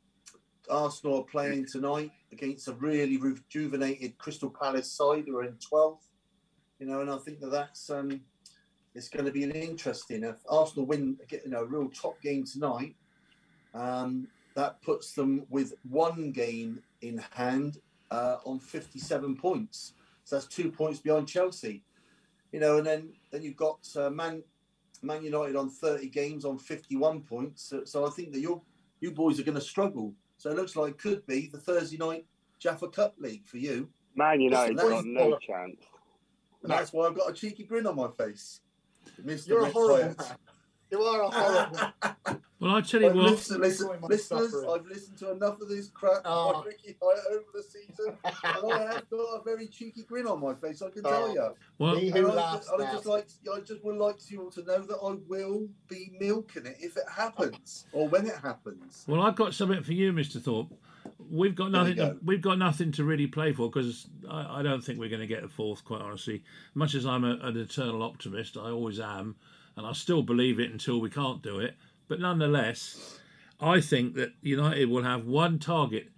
[0.69, 6.05] Arsenal are playing tonight against a really rejuvenated Crystal Palace side who are in 12th.
[6.77, 8.21] You know, and I think that that's um,
[8.93, 10.23] it's going to be an interesting.
[10.23, 12.95] If Arsenal win, you know, a real top game tonight,
[13.73, 17.79] um, that puts them with one game in hand
[18.11, 19.93] uh, on 57 points.
[20.23, 21.83] So that's two points behind Chelsea.
[22.51, 24.43] You know, and then then you've got uh, Man
[25.01, 27.63] Man United on 30 games on 51 points.
[27.63, 28.61] So, so I think that you
[28.99, 30.13] you boys are going to struggle.
[30.37, 32.25] So it looks like it could be the Thursday night
[32.59, 33.89] Jaffa Cup League for you.
[34.15, 35.77] Man United got that's- no chance.
[36.61, 38.61] And that's why I've got a cheeky grin on my face.
[39.21, 39.49] Mr.
[39.49, 40.37] You're a horrible man.
[40.93, 42.39] You are a horrible.
[42.59, 43.31] Well, I tell you I've what.
[43.31, 44.69] listened, listen, Enjoy listeners, suffering.
[44.73, 46.47] I've listened to enough of this crap ah.
[46.47, 46.61] Oh.
[46.61, 50.39] by Ricky Hyatt over the season, and I have got a very cheeky grin on
[50.39, 50.81] my face.
[50.81, 51.27] I can tell ah.
[51.27, 51.33] Oh.
[51.33, 51.55] you.
[51.77, 53.11] Well, He who I, laughs just, I just now.
[53.11, 56.77] like, I just would like you all to know that I will be milking it
[56.79, 59.03] if it happens or when it happens.
[59.09, 60.71] Well, I've got something for you, Mister Thorpe.
[61.29, 62.13] We've got There we nothing.
[62.13, 65.19] To, we've got nothing to really play for because I, I don't think we're going
[65.19, 65.83] to get a fourth.
[65.83, 66.43] Quite honestly,
[66.75, 69.35] much as I'm a, an eternal optimist, I always am,
[69.75, 71.75] and I still believe it until we can't do it.
[72.07, 73.19] But nonetheless,
[73.59, 76.09] I think that United will have one target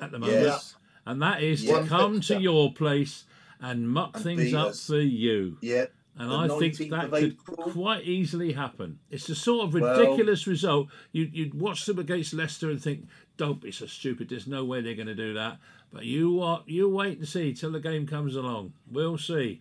[0.00, 0.74] at the moment, Yes.
[1.06, 1.82] and that is Yeah.
[1.82, 3.24] to come to your place
[3.60, 4.86] and muck And things up us.
[4.86, 5.58] for you.
[5.60, 5.86] Yeah.
[6.18, 8.98] And I think that could quite easily happen.
[9.10, 10.88] It's the sort of Well- ridiculous result.
[11.12, 14.30] You, you'd watch them against Leicester and think, don't be so stupid.
[14.30, 15.60] There's no way they're going to do that.
[15.92, 16.66] But you what?
[16.68, 18.72] You wait and see till the game comes along.
[18.90, 19.60] We'll see.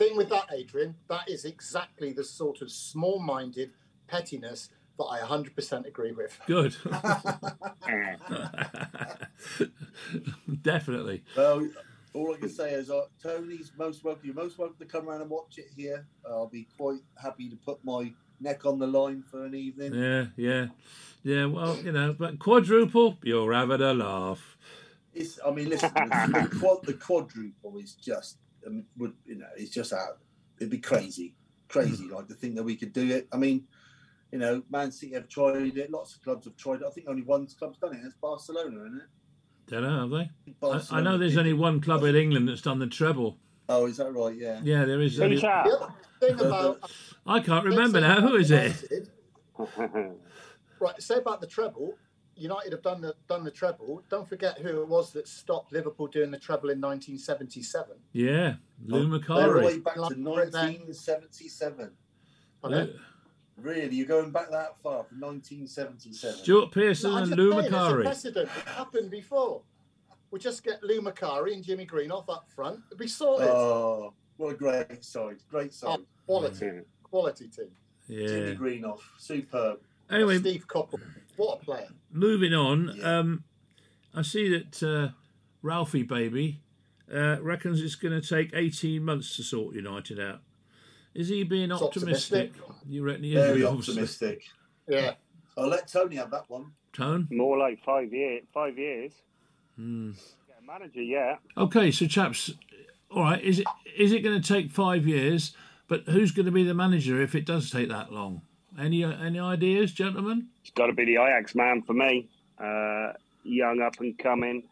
[0.00, 3.70] Thing with that, Adrian, that is exactly the sort of small-minded
[4.08, 6.40] pettiness that I 100% agree with.
[6.46, 6.74] Good.
[10.62, 11.22] Definitely.
[11.36, 11.68] Well,
[12.14, 14.24] all I can say is uh, Tony's most welcome.
[14.24, 16.06] You're most welcome to come around and watch it here.
[16.26, 19.92] I'll be quite happy to put my neck on the line for an evening.
[19.94, 20.68] Yeah, yeah.
[21.22, 24.56] Yeah, well, you know, but quadruple, you're having a laugh.
[25.12, 29.46] It's, I mean, listen, the, the, quad, the quadruple is just, Um, would you know,
[29.56, 30.18] it's just out.
[30.58, 31.34] It'd be crazy,
[31.68, 32.04] crazy.
[32.04, 32.14] Hmm.
[32.14, 33.28] Like to think that we could do it.
[33.32, 33.64] I mean,
[34.32, 35.90] you know, Man City have tried it.
[35.90, 36.86] Lots of clubs have tried it.
[36.86, 38.00] I think only one club's done it.
[38.04, 39.70] It's Barcelona, isn't it?
[39.70, 40.96] Don't know, have they?
[40.96, 43.38] I, I know there's only one club in England that's done the treble.
[43.68, 44.34] Oh, is that right?
[44.36, 44.60] Yeah.
[44.64, 45.16] Yeah, there is.
[45.16, 45.36] Who's Only.
[45.36, 46.90] The thing about
[47.26, 48.20] I can't remember now.
[48.20, 49.08] Who is it?
[50.80, 51.92] Right, say about the treble.
[52.40, 54.02] United have done the done the treble.
[54.08, 57.96] Don't forget who it was that stopped Liverpool doing the treble in 1977.
[58.12, 58.54] Yeah,
[58.86, 61.90] Lou oh, They're all the way back to 1977.
[62.64, 62.92] Okay.
[63.56, 66.38] Really, you're going back that far from 1977.
[66.38, 68.48] Stuart Pearson No, and Lou saying, It's a precedent.
[68.56, 69.62] It happened before.
[70.30, 72.80] We just get Lou Macari and Jimmy Greenhoff up front.
[72.88, 73.48] It'd be sorted.
[73.48, 75.38] Oh, what a great side!
[75.50, 75.98] Great Oh, side.
[76.24, 76.70] quality,
[77.02, 77.70] quality team.
[78.08, 79.80] Jimmy Greenhoff, superb.
[80.10, 81.00] Anyway, Steve Coppell,
[81.36, 81.88] what a player.
[82.10, 82.94] moving on.
[82.96, 83.18] Yeah.
[83.18, 83.44] Um,
[84.14, 85.12] I see that uh,
[85.62, 86.62] Ralphie baby
[87.12, 90.40] uh, reckons it's going to take 18 months to sort United out.
[91.14, 92.52] Is he being optimistic?
[92.56, 92.86] optimistic.
[92.88, 93.46] You reckon he is?
[93.46, 94.44] Very optimistic.
[94.88, 95.14] Yeah.
[95.56, 96.72] I'll let Tony have that one.
[96.92, 97.28] Tone.
[97.30, 98.44] More like five years.
[98.54, 99.12] Five years.
[99.76, 100.12] Hmm.
[100.46, 101.36] Get manager, yeah.
[101.56, 102.52] Okay, so chaps,
[103.10, 103.42] all right.
[103.42, 105.52] Is it is it going to take five years?
[105.88, 108.42] But who's going to be the manager if it does take that long?
[108.78, 110.48] Any any ideas, gentlemen?
[110.62, 112.28] It's got to be the Ajax man for me.
[112.58, 113.12] Uh,
[113.42, 114.64] young, up and coming.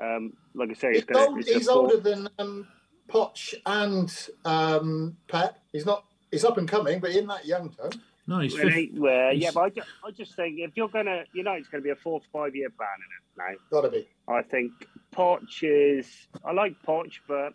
[0.00, 1.52] Um, like I say, He's, it's going old, to.
[1.54, 2.66] he's older than um,
[3.08, 5.58] Poch and um, Pep.
[5.72, 6.04] He's not.
[6.30, 7.90] He's up and coming, but in that young term.
[8.26, 8.92] No, he's Well, 50.
[8.98, 11.52] well, he's- yeah, but I just, I just think if you're going to, you know,
[11.54, 13.80] it's going to be a four, five year ban in it now.
[13.80, 14.08] Got to be.
[14.28, 14.70] I think
[15.12, 16.28] Poch is.
[16.44, 17.52] I like Poch, but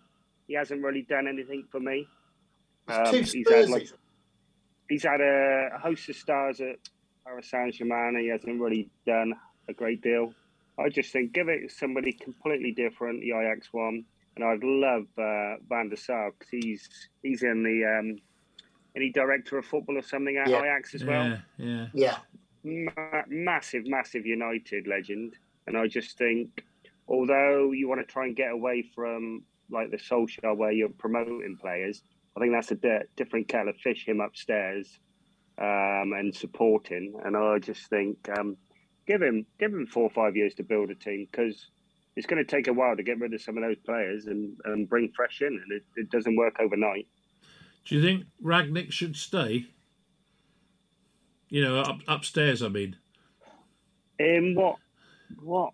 [0.48, 2.06] he hasn't really done anything for me.
[2.88, 3.90] He's Um, too he's had like
[4.90, 6.78] he's had a, a host of stars at
[7.26, 8.18] Paris Saint Germain.
[8.20, 9.34] He hasn't really done
[9.68, 10.34] a great deal.
[10.78, 14.06] I just think give it somebody completely different, the Ajax one.
[14.36, 16.90] And I'd love uh, Van der Sar because he's
[17.24, 18.18] he's in the um,
[18.96, 20.62] any director of football or something at Yeah.
[20.62, 21.26] Ajax as well
[21.58, 22.18] Yeah, yeah.
[22.64, 22.90] Yeah.
[22.98, 25.36] ma- massive, massive United legend,
[25.68, 26.66] and I just think,
[27.08, 31.58] although you want to try and get away from like the social where you're promoting
[31.60, 32.04] players,
[32.36, 34.08] I think that's a di- different kettle of fish.
[34.08, 35.00] Him upstairs
[35.58, 38.58] um, and supporting, and I just think um,
[39.08, 41.70] give him give him four or five years to build a team because
[42.16, 44.58] it's going to take a while to get rid of some of those players and,
[44.66, 47.08] and bring fresh in, and it, it doesn't work overnight.
[47.86, 49.68] Do you think Rangnick should stay?
[51.50, 52.64] You know, up, upstairs.
[52.64, 52.96] I mean,
[54.20, 54.78] In what
[55.42, 55.74] what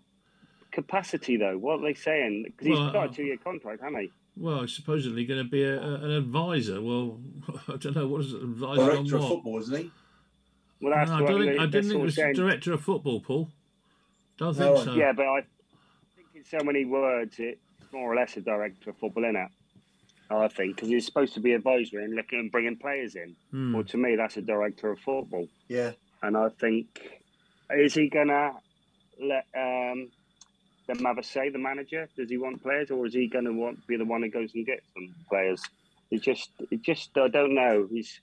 [0.70, 1.58] capacity though?
[1.58, 2.44] What are they saying?
[2.46, 4.12] Because he's Well, got a two year contract, hasn't he?
[4.36, 6.80] Well, he's supposedly going to be a, a, an advisor.
[6.80, 7.18] Well,
[7.68, 9.90] I don't know what is it, advisor on Director of football, isn't he?
[10.80, 12.34] Well, that's No, I don't they- think I didn't think sort it was saying.
[12.34, 13.48] director of football, Paul.
[14.38, 14.94] Don't No, think so.
[14.94, 15.40] Yeah, but I
[16.16, 17.60] think in so many words, it's
[17.92, 19.48] more or less a director of football, in it.
[20.30, 23.36] I think because he's supposed to be advisory and looking and bringing players in.
[23.50, 23.74] Hmm.
[23.74, 25.92] Well, to me, that's a director of football, Yeah.
[26.22, 26.86] and I think
[27.70, 28.52] is he gonna
[29.20, 30.10] let um,
[30.98, 32.08] them have a say, the manager?
[32.16, 34.66] Does he want players, or is he gonna want be the one who goes and
[34.66, 35.62] gets them players?
[36.10, 37.88] It just, it just, I don't know.
[37.90, 38.20] He's,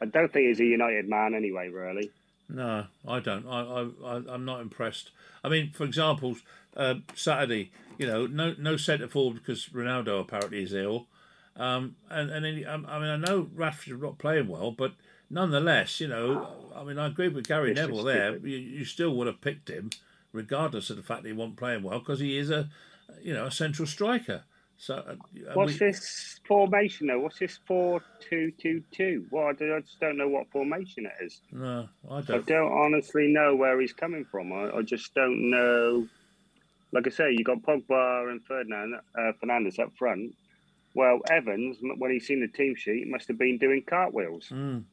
[0.00, 2.10] I don't think he's a United man anyway, really.
[2.48, 3.46] No, I don't.
[3.46, 5.10] I, I, I'm not impressed.
[5.42, 6.36] I mean, for example,
[6.76, 11.06] uh, Saturday, you know, no no centre forward because Ronaldo apparently is ill,
[11.56, 14.92] um, and and then, um, I mean, I know Rashford's not playing well, but
[15.30, 18.36] nonetheless, you know, I mean, I agree with Gary Neville there.
[18.36, 19.90] You, you still would have picked him,
[20.44, 22.68] regardless of the fact that he wasn't playing well, because he is a,
[23.22, 24.42] you know, a central striker.
[24.76, 25.14] So, uh,
[25.54, 27.20] What's we- this formation though?
[27.20, 29.24] What's this four two two two?
[29.30, 31.40] Well, I don't- I just don't know what formation it is.
[31.52, 32.30] No, I don't.
[32.38, 34.52] I don't honestly know where he's coming from.
[34.52, 36.08] I, I just don't know.
[36.90, 40.34] Like I say, you got Pogba and Ferdinand, uh, Fernandes up front.
[40.94, 44.48] Well, Evans, when he's seen the team sheet, must have been doing cartwheels.
[44.50, 44.84] Mm,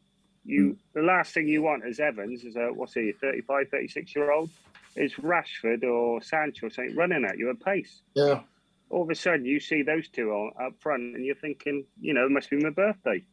[0.43, 4.31] You, the last thing you want as Evans is a what's he, 35, 36 year
[4.31, 4.49] old,
[4.95, 8.01] is Rashford or Sancho or something running at you at pace.
[8.13, 8.41] Yeah.
[8.89, 12.13] All of a sudden, you see those two on, up front, and you're thinking, you
[12.13, 13.23] know, it must be my birthday.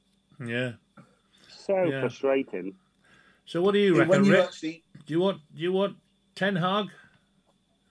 [0.45, 0.73] yeah.
[1.49, 2.01] So Yeah.
[2.01, 2.75] frustrating.
[3.45, 4.45] So, what do you Yeah, reckon, when you Rick?
[4.45, 5.97] actually, Do you want do you want
[6.35, 6.87] Ten Hag?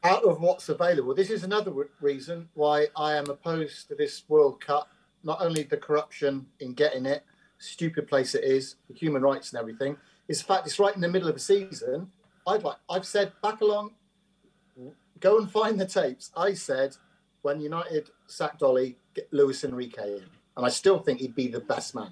[0.04, 1.14] out of what's available.
[1.14, 4.90] This is another reason why I am opposed to this World Cup.
[5.24, 7.26] Not only the corruption in getting it,
[7.58, 9.98] stupid place it is, the human rights and everything,
[10.30, 12.10] is the fact it's right in the middle of the season.
[12.48, 13.92] I'd like I've said back along,
[15.20, 16.32] go and find the tapes.
[16.36, 16.96] I said
[17.42, 20.26] when United sacked Dolly, get Luis Enrique in,
[20.56, 22.12] and I still think he'd be the best man.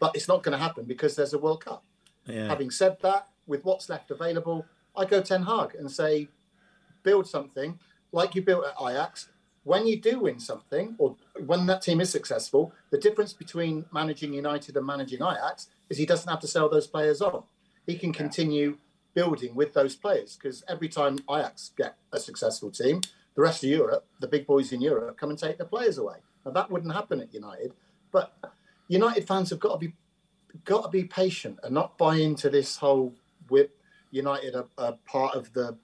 [0.00, 1.84] But it's not going to happen because there's a World Cup.
[2.26, 2.48] Yeah.
[2.48, 6.28] Having said that, with what's left available, I go Ten Hag and say,
[7.02, 7.78] build something
[8.10, 9.28] like you built at Ajax.
[9.64, 14.32] When you do win something, or when that team is successful, the difference between managing
[14.32, 17.44] United and managing Ajax is he doesn't have to sell those players on.
[17.86, 18.78] He can continue
[19.14, 20.36] building with those players.
[20.36, 23.00] Because every time Ajax get a successful team,
[23.34, 26.16] the rest of Europe, the big boys in Europe, come and take the players away.
[26.44, 27.72] Now that wouldn't happen at United,
[28.10, 28.34] but
[28.88, 29.94] United fans have got to be
[30.64, 33.14] got to be patient and not buy into this whole
[33.48, 33.74] whip
[34.10, 35.76] United are, are part of the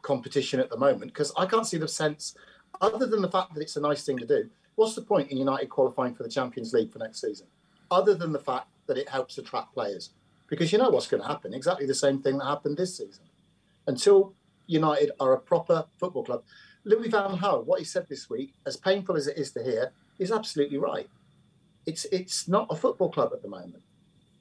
[0.00, 2.34] competition at the moment because I can't see the sense,
[2.80, 4.48] other than the fact that it's a nice thing to do.
[4.76, 7.48] What's the point in United qualifying for the Champions League for next season,
[7.90, 10.10] other than the fact that it helps attract players?
[10.48, 11.54] Because you know what's going to happen.
[11.54, 13.24] Exactly the same thing that happened this season.
[13.86, 14.34] Until
[14.66, 16.42] United are a proper football club,
[16.84, 19.92] Louis Van Gaal, what he said this week, as painful as it is to hear,
[20.18, 21.08] is absolutely right.
[21.86, 23.82] It's it's not a football club at the moment,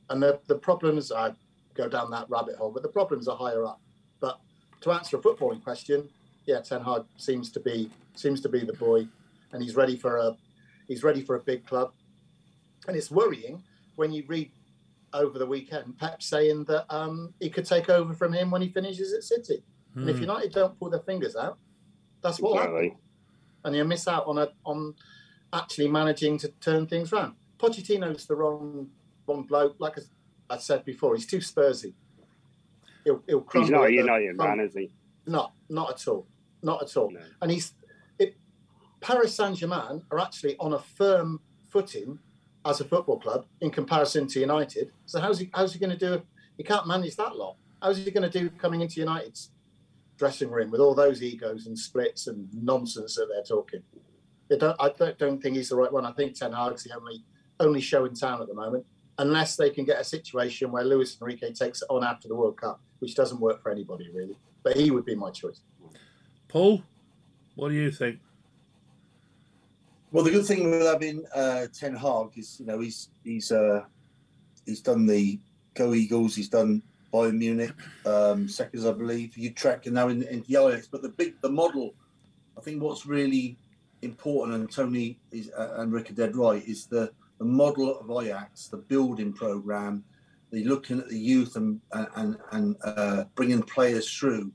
[0.10, 1.34] and the the problems I
[1.74, 3.80] go down that rabbit hole, but the problems are higher up.
[4.20, 4.40] But
[4.82, 6.10] to answer a footballing question,
[6.46, 9.08] yeah, Ten Hag seems to be seems to be the boy,
[9.52, 10.36] and he's ready for a
[10.88, 11.92] he's ready for a big club,
[12.88, 13.64] and it's worrying
[13.96, 14.52] when you read
[15.14, 18.70] over the weekend Pep saying that um, he could take over from him when he
[18.70, 19.64] finishes at City,
[19.96, 20.02] mm.
[20.02, 21.58] and if United don't pull their fingers out,
[22.22, 22.90] that's what exactly.
[22.90, 23.02] happens,
[23.66, 24.96] and you miss out on a on
[25.54, 27.36] actually managing to turn things around.
[27.58, 28.90] Pochettino's the wrong
[29.28, 29.76] wrong bloke.
[29.80, 29.98] Like
[30.50, 31.94] I said before, he's too Spursy.
[33.04, 34.92] He'll, he'll He's not a United man, is he?
[35.26, 36.28] Not, not at all,
[36.62, 37.10] not at all.
[37.10, 37.22] No.
[37.42, 37.74] And he's
[38.20, 38.36] it,
[39.00, 41.40] Paris Saint Germain are actually on a firm
[41.70, 42.20] footing
[42.68, 44.92] as a football club in comparison to United.
[45.06, 46.22] So how's he how's he going to do?
[46.58, 47.56] He can't manage that lot.
[47.82, 49.52] How's he going to do coming into United's
[50.18, 53.84] dressing room with all those egos and splits and nonsense that they're talking?
[54.50, 56.06] Don't, I don't, don't think he's the right one.
[56.06, 57.24] I think Ten Hag's the only
[57.60, 58.86] only show in town at the moment
[59.20, 62.58] unless they can get a situation where Luis Enrique takes it on after the World
[62.58, 64.38] Cup, which doesn't work for anybody really.
[64.64, 65.62] But he would be my choice.
[66.48, 66.84] Paul,
[67.56, 68.20] what do you think?
[70.18, 73.84] Well, the good thing with having uh, Ten Hag is, you know, he's he's uh,
[74.66, 75.40] he's done the
[75.76, 76.82] Go Eagles, he's done
[77.14, 80.88] Bayern Munich, um, seconds, I believe, Utrecht, and now in, in the Ajax.
[80.88, 81.94] But the big the model,
[82.58, 83.60] I think, what's really
[84.02, 88.10] important, and Tony is, uh, and Rick are dead right, is the the model of
[88.10, 90.04] Ajax, the building program,
[90.50, 94.52] the looking at the youth and and and uh, bringing players through,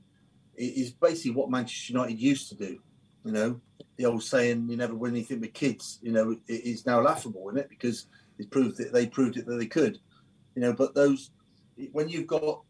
[0.57, 2.81] is basically what Manchester United used to do.
[3.23, 3.61] You know,
[3.97, 7.49] the old saying, "You never win anything with kids." You know, it is now laughable,
[7.49, 7.69] isn't it?
[7.69, 8.07] Because
[8.37, 9.99] it proved that they proved it that they could.
[10.55, 11.31] You know, but those
[11.91, 12.61] when you've got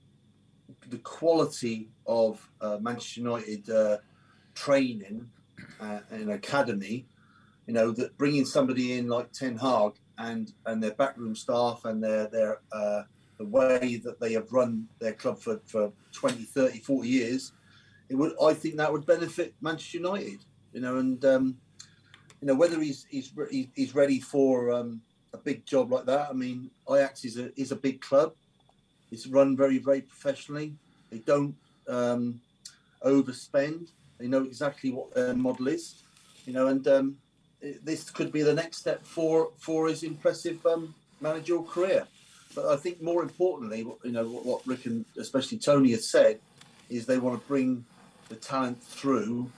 [0.89, 3.97] the quality of uh, Manchester United uh,
[4.55, 5.29] training
[5.79, 7.05] uh, and academy,
[7.67, 12.03] you know, that bringing somebody in like Ten Hag and and their backroom staff and
[12.03, 13.03] their their uh,
[13.37, 17.51] the way that they have run their club for, for 20 30 40 years
[18.13, 20.39] it would i think that would benefit manchester united
[20.71, 21.57] you know and um,
[22.39, 23.33] you know whether he's he's
[23.75, 25.01] he's ready for um,
[25.33, 28.33] a big job like that i mean ajax is a is a big club.
[29.11, 30.73] It's run very very professionally.
[31.11, 31.55] They don't
[31.87, 32.41] um,
[33.05, 33.91] overspend.
[34.17, 36.03] They know exactly what their model is
[36.45, 37.17] you know and um,
[37.83, 42.05] this could be the next step for for his impressive um, managerial career.
[42.55, 46.39] But I think more importantly, you know, what, what Rick and especially Tony has said
[46.89, 47.83] is they want to bring
[48.29, 49.49] the talent through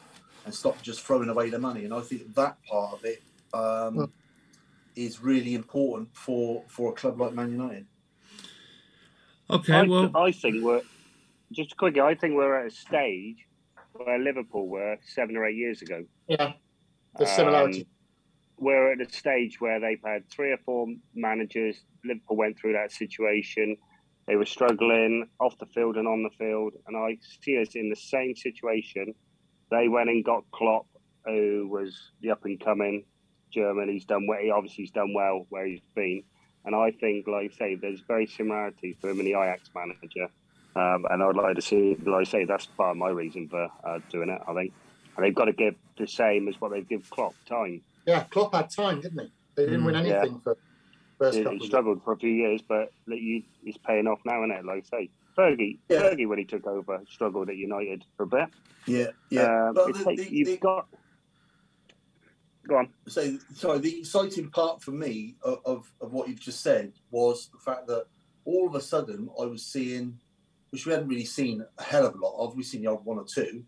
[0.45, 1.86] and stop just throwing away the money.
[1.86, 4.11] And I think that part of it um, well,
[4.95, 7.86] is really important for for a club like Man United.
[9.49, 10.82] Okay, I, well, I think we're
[11.51, 12.01] just quickly.
[12.01, 13.45] I think we're at a stage
[13.93, 16.05] where Liverpool were seven or eight years ago.
[16.28, 16.53] Yeah,
[17.18, 17.82] the similarity.
[17.82, 17.88] Um,
[18.57, 21.78] we're at a stage where they've had three or four managers.
[22.05, 23.78] Liverpool went through that situation.
[24.28, 27.90] They were struggling off the field and on the field, and I see us in
[27.90, 29.14] the same situation.
[29.70, 30.88] They went and got Klopp,
[31.26, 33.06] who was the up and coming
[33.52, 33.90] German.
[33.90, 34.40] He's done well.
[34.40, 36.24] He obviously he's done well where he's been,
[36.66, 40.28] and I think, like I say, there's very similarities for him and the Ajax manager.
[40.76, 43.70] Um, and I'd like to see, like I say, that's part of my reason for
[43.84, 44.42] uh, doing it.
[44.48, 44.74] I think,
[45.16, 47.82] and they've got to give the same as what they give Klopp time.
[48.06, 49.32] Yeah, Klopp had time, didn't he?
[49.56, 50.40] They didn't mm, win anything yeah.
[50.44, 50.58] for
[51.18, 54.66] first he, he struggled for a few years, but he's paying off now, isn't it?
[54.66, 56.01] Like I say, Fergie, yeah.
[56.01, 58.49] Fergie when he took over struggled at United for a bit.
[58.86, 59.70] Yeah, yeah.
[59.70, 60.88] Uh, the, the, you've the, got.
[62.68, 62.89] Go on.
[63.07, 63.80] So, sorry.
[63.80, 67.88] The exciting part for me of, of, of what you've just said was the fact
[67.88, 68.05] that
[68.43, 70.20] all of a sudden I was seeing,
[70.72, 72.55] which we hadn't really seen a hell of a lot of.
[72.55, 73.63] We've seen the odd one or two,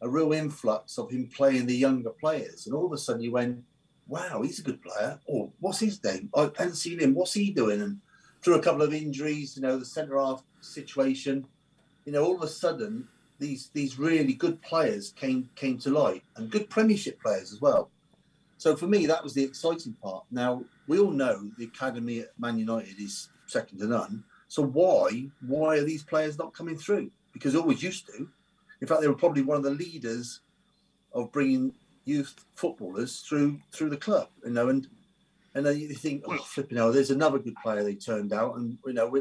[0.00, 3.32] a real influx of him playing the younger players, and all of a sudden you
[3.32, 3.64] went,
[4.08, 5.18] wow, he's a good player.
[5.26, 6.30] Or what's his name?
[6.34, 7.14] I haven't seen him.
[7.14, 7.80] What's he doing?
[7.80, 8.00] And
[8.42, 11.46] through a couple of injuries, you know, the centre half situation,
[12.04, 16.22] you know, all of a sudden these these really good players came came to light
[16.36, 17.90] and good Premiership players as well.
[18.58, 20.24] So for me, that was the exciting part.
[20.30, 25.28] Now we all know the academy at Man United is second to none, So why
[25.46, 27.10] why are these players not coming through?
[27.32, 28.28] Because they always used to.
[28.80, 30.40] In fact, they were probably one of the leaders
[31.12, 31.72] of bringing
[32.06, 34.28] youth footballers through through the club.
[34.44, 34.88] You know, and
[35.54, 38.78] and then you think, oh, flipping hell, there's another good player they turned out, and
[38.86, 39.14] you know,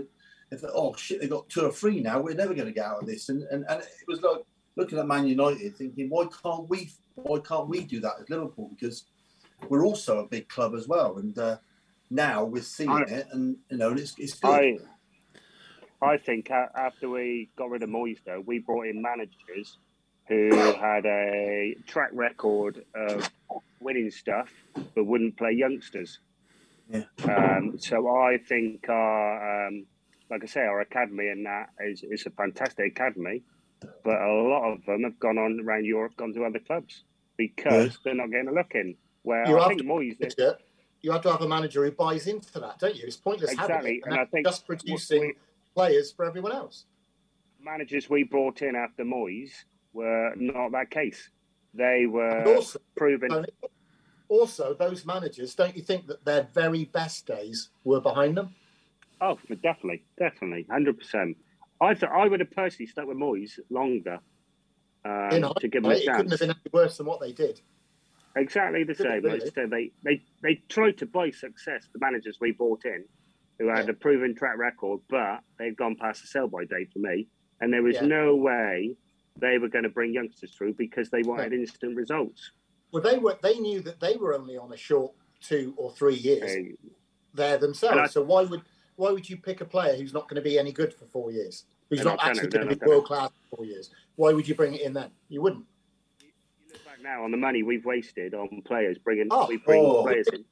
[0.52, 3.02] if oh shit, they got two or three now, we're never going to get out
[3.02, 3.30] of this.
[3.30, 4.44] And, and and it was like
[4.76, 8.70] looking at Man United, thinking, why can't we why can't we do that as Liverpool?
[8.78, 9.06] Because
[9.70, 11.58] we're also a big club as well, and uh,
[12.10, 14.80] now we're seeing I, it, and you know, and it's it's good.
[16.02, 19.78] I, I think after we got rid of Moyes, though, we brought in managers
[20.28, 23.30] who had a track record of
[23.80, 24.50] winning stuff
[24.96, 26.20] but wouldn't play youngsters.
[26.90, 27.04] Yeah.
[27.24, 29.86] Um, so I think our, um,
[30.30, 33.44] like I say, our academy and that is, is a fantastic academy,
[34.04, 37.04] but a lot of them have gone on around Europe, gone to other clubs
[37.38, 37.98] because yeah.
[38.04, 38.96] they're not getting a look in.
[39.24, 40.18] Where you I think Moyes.
[40.20, 40.36] Did,
[41.02, 43.04] you have to have a manager who buys into that, don't you?
[43.06, 43.76] It's pointless exactly.
[43.76, 45.34] having it, and, and I think just producing we,
[45.74, 46.86] players for everyone else.
[47.60, 49.52] Managers we brought in after Moyes
[49.96, 51.30] were not that case.
[51.74, 53.46] They were also, proven.
[54.28, 58.54] Also, those managers, don't you think that their very best days were behind them?
[59.22, 61.38] Oh, definitely, definitely, hundred percent.
[61.82, 64.20] I thought I would have personally stuck with Moyes longer
[65.04, 66.08] um, to give them a chance.
[66.08, 67.62] It couldn't have been any worse than what they did.
[68.36, 69.24] Exactly the same.
[69.24, 69.50] Really?
[69.56, 71.88] They, they they tried to buy success.
[71.94, 73.06] The managers we bought in,
[73.60, 73.92] who had yeah.
[73.92, 77.28] a proven track record, but they've gone past the sell by date for me.
[77.62, 78.06] And there was yeah.
[78.06, 78.98] no way
[79.38, 81.60] they were going to bring youngsters through because they wanted yeah.
[81.60, 82.52] instant results.
[82.92, 83.38] Well, they were.
[83.42, 86.76] They knew that they were only on a short two or three years hey.
[87.34, 87.98] there themselves.
[87.98, 88.62] I, so why would
[88.96, 91.32] why would you pick a player who's not going to be any good for four
[91.32, 91.66] years?
[91.90, 93.90] Who's not, not actually going to be world class for four years?
[94.16, 95.12] Why would you bring it in then?
[95.30, 95.66] You wouldn't.
[96.22, 96.30] You
[96.72, 100.04] look back now on the money we've wasted on players bringing oh, we bring oh.
[100.04, 100.46] players in.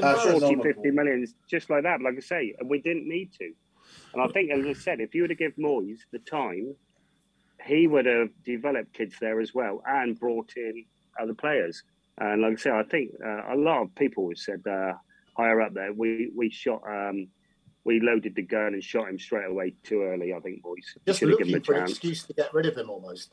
[0.00, 2.00] Uh, 40, 50 millions, just like that.
[2.00, 3.52] Like I say, and we didn't need to.
[4.12, 6.76] And I think, as I said, if you were to give Moyes the time,
[7.68, 10.84] he would have developed kids there as well and brought in
[11.20, 11.82] other players.
[12.16, 14.94] And like I say, I think uh, a lot of people have said uh,
[15.36, 17.28] higher up there, we we shot, um,
[17.84, 20.32] we loaded the gun and shot him straight away too early.
[20.34, 23.32] I think boys just looking for an excuse to get rid of him almost.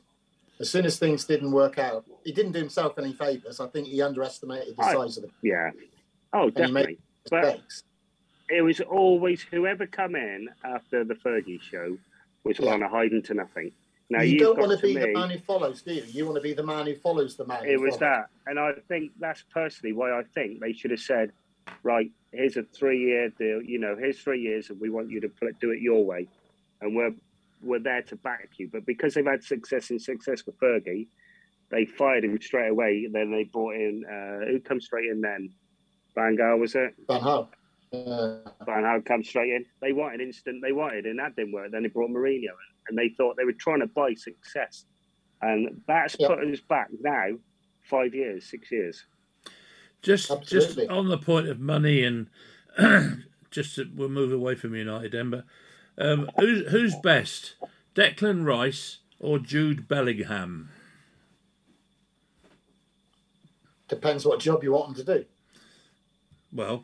[0.59, 3.59] As soon as things didn't work out, he didn't do himself any favors.
[3.59, 5.71] I think he underestimated the I, size of the yeah.
[6.31, 6.99] Oh, definitely.
[7.29, 7.59] But
[8.49, 11.97] it was always whoever come in after the Fergie show
[12.43, 12.71] was yeah.
[12.71, 13.71] kind of hiding to nothing.
[14.09, 16.03] Now you don't want to be me, the man who follows, do you?
[16.07, 17.65] You want to be the man who follows the man.
[17.65, 17.99] It was follows.
[17.99, 21.31] that, and I think that's personally why I think they should have said,
[21.81, 23.63] right, here's a three-year deal.
[23.63, 26.27] You know, here's three years, and we want you to do it your way,
[26.81, 27.13] and we're
[27.63, 28.69] we're there to back you.
[28.71, 31.07] But because they've had success and success with Fergie,
[31.69, 33.03] they fired him straight away.
[33.05, 35.49] And then they brought in uh, who comes straight in then?
[36.13, 36.93] Van Gaal was it?
[37.07, 37.47] Van Gaal.
[37.91, 39.65] Uh, Van Gaal comes straight in.
[39.81, 40.61] They wanted instant.
[40.61, 41.71] They wanted, and that didn't work.
[41.71, 44.85] Then they brought Mourinho in and they thought they were trying to buy success.
[45.41, 47.37] And that's put us back now
[47.81, 49.05] five years, six years.
[50.01, 50.83] Just Absolutely.
[50.85, 52.27] just on the point of money and
[53.51, 55.43] just to, we'll move away from United, Ember.
[55.97, 57.55] Um, who's who's best,
[57.95, 60.69] Declan Rice or Jude Bellingham?
[63.87, 65.25] Depends what job you want them to do.
[66.51, 66.83] Well,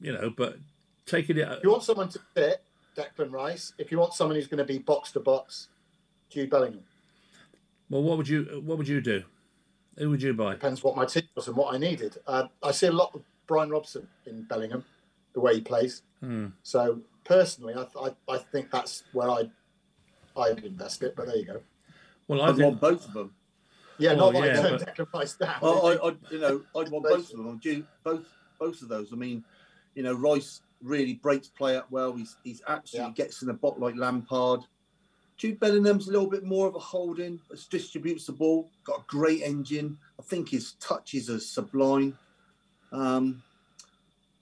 [0.00, 0.58] you know, but
[1.04, 1.60] taking it.
[1.62, 2.62] You want someone to fit
[2.96, 3.72] Declan Rice.
[3.78, 5.68] If you want someone who's going to be box to box,
[6.30, 6.82] Jude Bellingham.
[7.90, 9.22] Well, what would you what would you do?
[9.98, 10.52] Who would you buy?
[10.54, 12.18] Depends what my team was and what I needed.
[12.26, 14.84] Uh, I see a lot of Brian Robson in Bellingham,
[15.32, 16.02] the way he plays.
[16.20, 16.48] Hmm.
[16.62, 19.50] So personally, I, I, I think that's where I
[20.36, 21.14] I'd invest it.
[21.16, 21.60] But there you go.
[22.28, 23.34] Well, I want both of them.
[23.98, 24.96] Yeah, not like yeah, turn but...
[24.96, 25.54] Declan Rice down.
[25.62, 27.60] I, I, you know, I'd want both of them.
[28.04, 28.26] Both
[28.58, 29.12] both of those.
[29.12, 29.44] I mean,
[29.94, 32.14] you know, Rice really breaks play up well.
[32.14, 33.12] He's he's actually yeah.
[33.14, 34.60] gets in the box like Lampard.
[35.36, 39.42] Jude Bellingham's a little bit more of a holding, distributes the ball, got a great
[39.42, 39.98] engine.
[40.18, 42.16] I think his touches are sublime.
[42.90, 43.42] Um,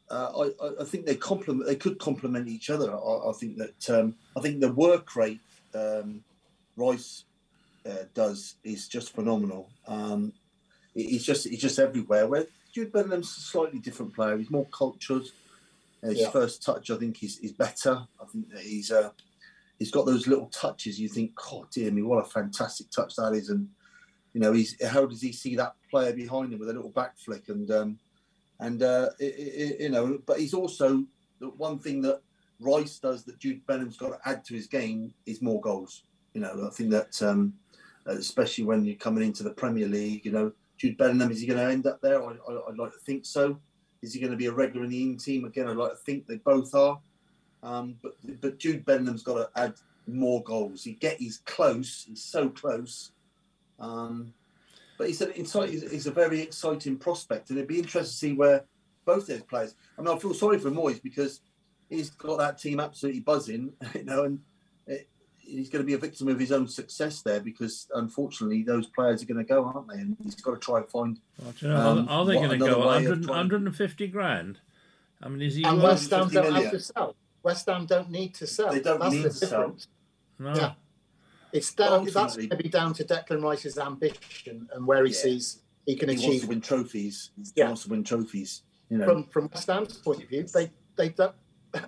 [0.08, 1.66] uh, I, I, think they complement.
[1.66, 2.92] They could complement each other.
[2.92, 5.40] I, I think that um, I think the work rate
[5.74, 6.22] um,
[6.76, 7.24] Rice
[7.88, 9.68] uh, does is just phenomenal.
[9.88, 10.32] Um,
[10.94, 12.28] he's just he's just everywhere.
[12.28, 14.36] Where Jude Bellingham's a slightly different player.
[14.36, 15.24] He's more cultured.
[16.04, 16.30] His yeah.
[16.30, 18.06] first touch, I think, is, is better.
[18.20, 19.10] I think that he's uh,
[19.78, 21.00] he's got those little touches.
[21.00, 23.48] You think, God, dear me, what a fantastic touch that is!
[23.48, 23.68] And
[24.32, 27.18] you know, he's how does he see that player behind him with a little back
[27.18, 27.98] flick and um,
[28.60, 31.04] and uh, it, it, you know, but he's also
[31.40, 32.20] the one thing that
[32.60, 36.02] Rice does that Jude Bellingham's got to add to his game is more goals.
[36.34, 37.54] You know, I think that um,
[38.06, 41.58] especially when you're coming into the Premier League, you know, Jude Bellingham is he going
[41.58, 42.22] to end up there?
[42.22, 43.58] I, I, I'd like to think so.
[44.04, 45.68] Is he going to be a regular in the in team again?
[45.68, 47.00] I'd like to think they both are.
[47.62, 49.74] Um, but but Jude Bellingham's got to add
[50.06, 50.84] more goals.
[50.84, 52.04] He get he's close.
[52.06, 53.12] He's so close.
[53.80, 54.32] Um,
[54.98, 58.32] but he's an he's, he's a very exciting prospect, and it'd be interesting to see
[58.32, 58.64] where
[59.04, 59.74] both those players.
[59.98, 61.40] I mean, I feel sorry for Moyes because
[61.88, 64.40] he's got that team absolutely buzzing, you know, and
[65.46, 69.22] he's going to be a victim of his own success there because unfortunately those players
[69.22, 70.00] are going to go, aren't they?
[70.00, 71.20] And he's got to try and find.
[71.42, 74.60] Well, you know, um, are they going to go 100, 150 grand?
[75.22, 75.64] I mean, is he?
[75.64, 76.62] And West Ham don't million.
[76.62, 77.16] have to sell.
[77.42, 78.72] West Ham don't need to sell.
[78.72, 79.76] They don't That's need the to sell.
[80.38, 80.54] No.
[80.54, 80.72] Yeah.
[81.52, 82.04] It's down.
[82.06, 85.18] that's going to be down to Declan Rice's ambition and where he yeah.
[85.18, 86.28] sees he can he achieve.
[86.28, 87.30] Wants to win trophies.
[87.36, 87.66] He yeah.
[87.66, 88.62] wants to win trophies.
[88.90, 89.06] You know.
[89.06, 91.34] From from West Ham's point of view, they they don't.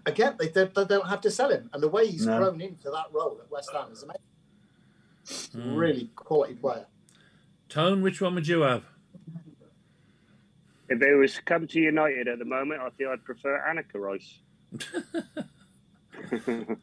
[0.04, 2.36] Again, they, they, they don't have to sell him, and the way he's no.
[2.38, 4.20] grown into that role at West Ham is amazing.
[5.56, 5.76] Mm.
[5.76, 6.86] Really quality player.
[7.68, 8.84] Tone, which one would you have?
[10.88, 14.38] If it was come to United at the moment, I think I'd prefer Anneka Rice.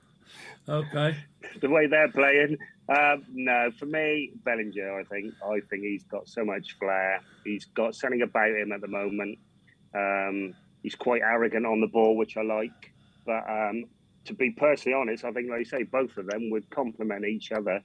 [0.69, 1.15] okay.
[1.61, 2.57] the way they're playing,
[2.89, 4.99] um, no, for me, Bellinger.
[4.99, 7.21] I think I think he's got so much flair.
[7.45, 9.39] He's got something about him at the moment.
[9.95, 12.92] Um, he's quite arrogant on the ball, which I like.
[13.25, 13.85] But um,
[14.25, 17.51] to be personally honest, I think, like you say, both of them would complement each
[17.51, 17.81] other.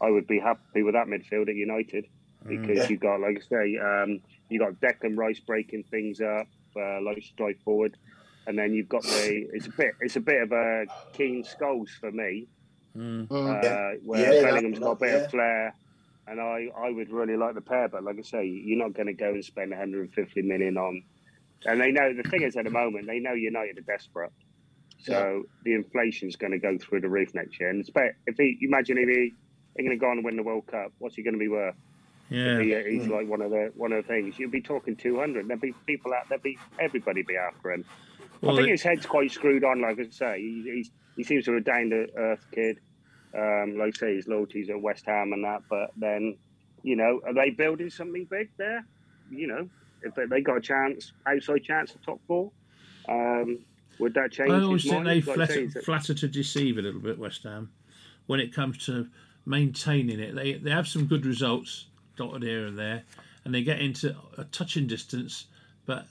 [0.00, 2.06] I would be happy with that midfield at United
[2.44, 2.48] mm.
[2.48, 2.90] because mm.
[2.90, 7.22] you've got, like I say, um, you got Declan Rice breaking things up, uh, like
[7.22, 7.96] strike forward,
[8.46, 9.48] and then you've got the.
[9.52, 9.94] It's a bit.
[10.00, 12.48] It's a bit of a Keane Scholes for me
[12.96, 13.30] Mm.
[13.30, 15.24] Uh, where yeah, Bellingham's got a bit yeah.
[15.24, 15.74] of flair,
[16.26, 17.88] and I, I would really like the pair.
[17.88, 21.02] But like I say, you're not going to go and spend 150 million on.
[21.66, 24.32] And they know the thing is at the moment they know United are desperate,
[25.02, 25.42] so yeah.
[25.64, 27.70] the inflation's going to go through the roof next year.
[27.70, 27.88] And
[28.26, 29.34] if he imagine if he
[29.76, 31.74] going to go on and win the World Cup, what's he going to be worth?
[32.28, 33.10] Yeah, he, he's mm.
[33.10, 34.38] like one of the one of the things.
[34.38, 35.48] You'd be talking 200.
[35.48, 36.28] There'd be people out.
[36.28, 37.84] There'd be everybody be after him.
[38.40, 39.80] Well, I think it, his head's quite screwed on.
[39.80, 42.78] Like I say, he, he's he seems to be a down to earth kid.
[43.36, 45.62] Um, like I say, his loyalties at West Ham and that.
[45.68, 46.36] But then,
[46.82, 48.84] you know, are they building something big there?
[49.30, 49.68] You know,
[50.02, 52.50] if they, they got a chance, outside chance of top four,
[53.08, 53.58] um,
[54.00, 54.50] would that change?
[54.50, 57.70] I always think they flatter, flatter to deceive a little bit, West Ham,
[58.26, 59.08] when it comes to
[59.46, 60.34] maintaining it.
[60.34, 61.86] They they have some good results
[62.16, 63.02] dotted here and there,
[63.44, 65.46] and they get into a touching distance,
[65.86, 66.06] but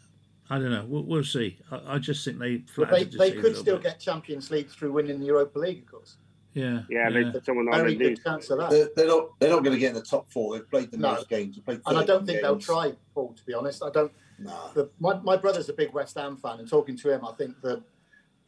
[0.50, 0.86] I don't know.
[0.88, 1.58] We'll, we'll see.
[1.72, 3.84] I, I, just think they they, they could still bit.
[3.84, 6.18] get Champions League through winning the Europa League, of course.
[6.54, 7.10] Yeah, yeah.
[7.10, 7.32] yeah.
[7.32, 8.72] They someone on Very good chance of that.
[8.72, 9.40] They're, they're, not.
[9.40, 10.56] They're not going to get in the top four.
[10.56, 11.14] They've played the no.
[11.14, 11.60] most games.
[11.68, 12.42] and I don't think games.
[12.42, 12.94] they'll try.
[13.14, 14.12] Paul, to be honest, I don't.
[14.40, 14.72] Nah.
[14.74, 17.62] The, my my brother's a big West Ham fan, and talking to him, I think
[17.62, 17.84] the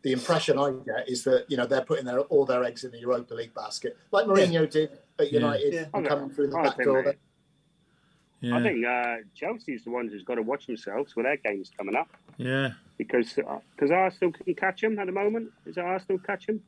[0.04, 2.92] the impression I get is that you know they're putting their all their eggs in
[2.92, 4.66] the Europa League basket, like Mourinho yeah.
[4.66, 5.86] did at United, yeah.
[5.94, 7.16] and coming through the I back door.
[8.42, 8.58] Yeah.
[8.58, 11.96] I think uh, Chelsea's the ones who's got to watch themselves with their games coming
[11.96, 12.08] up.
[12.38, 12.72] Yeah.
[12.98, 15.52] Because because uh, Arsenal can catch them at the moment.
[15.68, 16.62] Is it Arsenal catch them?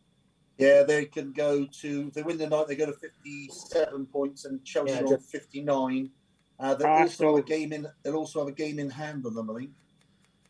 [0.59, 2.11] Yeah, they can go to.
[2.11, 2.67] They win the night.
[2.67, 6.11] They go to fifty-seven points, and Chelsea yeah, on fifty-nine.
[6.59, 7.87] Uh, they'll Arsenal, also have a game in.
[8.03, 9.49] They'll also have a game in hand on them.
[9.49, 9.71] I think.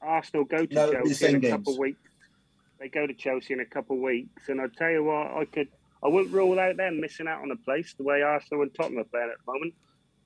[0.01, 1.53] Arsenal go to no, Chelsea in a games.
[1.53, 1.99] couple of weeks.
[2.79, 5.45] They go to Chelsea in a couple of weeks, and I tell you what, I
[5.45, 5.69] could.
[6.03, 8.99] I wouldn't rule out them missing out on a place the way Arsenal and Tottenham
[8.99, 9.73] are playing at the moment.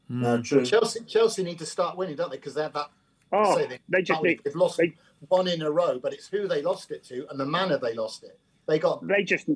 [0.09, 0.21] Mm.
[0.21, 0.65] No, true.
[0.65, 2.37] Chelsea, Chelsea need to start winning, don't they?
[2.37, 2.89] Because they're that.
[3.31, 4.95] Oh, they, they just need, they've lost they,
[5.27, 7.93] one in a row, but it's who they lost it to and the manner they
[7.93, 8.39] lost it.
[8.67, 9.05] They got.
[9.05, 9.47] They just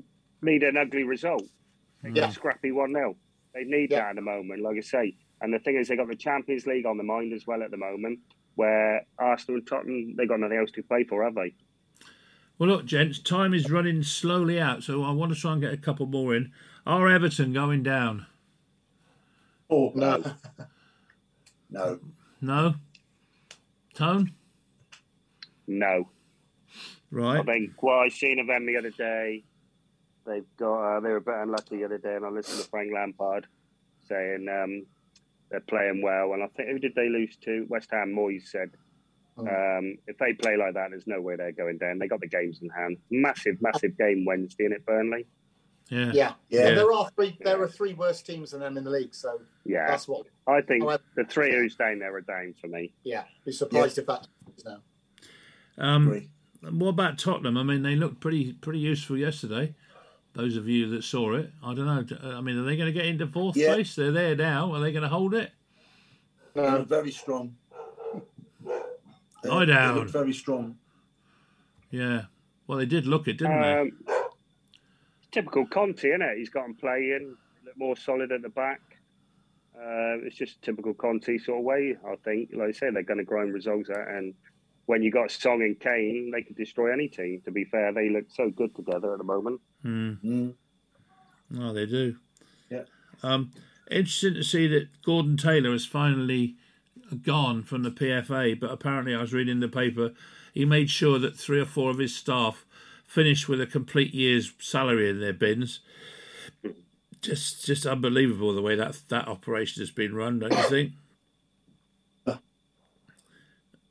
[0.42, 1.44] need an ugly result.
[2.04, 2.30] Yeah.
[2.30, 3.16] scrappy one 0
[3.54, 4.00] They need yeah.
[4.00, 5.16] that at the moment, like I say.
[5.42, 7.72] And the thing is, they got the Champions League on the mind as well at
[7.72, 8.20] the moment,
[8.56, 11.54] where Arsenal and Tottenham they got nothing else to play for, have they?
[12.60, 15.74] Well, look, gents, time is running slowly out, so I want to try and get
[15.74, 16.52] a couple more in.
[16.86, 18.28] Are Everton going down?
[19.70, 20.24] Oh no,
[21.70, 22.00] no,
[22.42, 22.76] no.
[23.94, 24.32] Tone?
[25.68, 26.10] No.
[27.10, 27.40] Right.
[27.40, 29.44] I think what I seen of them the other day,
[30.26, 32.70] they've got uh, they were a bit unlucky the other day, and I listened to
[32.70, 33.48] Frank Lampard
[34.08, 34.86] saying um,
[35.52, 37.66] they're playing well, and I think who did they lose to?
[37.70, 38.16] West Ham.
[38.16, 38.72] Moyes said.
[39.38, 39.44] Oh.
[39.44, 42.00] Um, if they play like that, there's no way they're going down.
[42.00, 42.98] They got the games in hand.
[43.10, 45.26] Massive, massive game Wednesday in it, Burnley.
[45.90, 46.12] Yeah.
[46.14, 46.74] yeah, yeah.
[46.74, 47.38] There are three.
[47.42, 49.14] There are three worse teams than them in the league.
[49.14, 50.84] So yeah, that's what I think.
[51.16, 52.94] the three who's down there are down for me.
[53.04, 54.02] Yeah, be surprised yeah.
[54.02, 54.28] if that's
[54.66, 54.78] now.
[55.78, 56.30] Um,
[56.62, 57.58] what about Tottenham?
[57.58, 59.76] I mean, they looked pretty pretty useful yesterday.
[60.34, 62.38] Those of you that saw it, I don't know.
[62.38, 63.74] I mean, are they going to get into fourth yeah.
[63.74, 63.96] place?
[63.96, 64.74] They're there now.
[64.74, 65.52] Are they going to hold it?
[66.56, 67.56] No, very strong.
[69.44, 70.08] Lie down.
[70.08, 70.78] very strong.
[71.90, 72.24] Yeah.
[72.68, 74.14] Well, they did look it, didn't um, they?
[75.32, 76.38] typical Conte, isn't it?
[76.38, 78.82] He's got him playing, look more solid at the back.
[79.76, 82.52] Uh, it's just typical Conte sort of way, I think.
[82.54, 84.34] Like I say, they're going to grind results out, and
[84.86, 87.42] when you got Son and Kane, they could destroy any team.
[87.46, 89.62] To be fair, they look so good together at the moment.
[89.86, 90.20] Mm.
[90.24, 90.54] Mm.
[91.60, 92.16] Oh, they do.
[92.70, 92.84] Yeah.
[93.24, 93.52] Um,
[93.90, 96.56] interesting to see that Gordon Taylor has finally
[97.24, 100.12] gone from the PFA, but apparently I was reading the paper,
[100.54, 102.66] he made sure that three or four of his staff
[103.06, 105.82] finished with a complete year's salary in their bins.
[107.22, 110.92] Just, just unbelievable the way that that operation has been run, don't you think?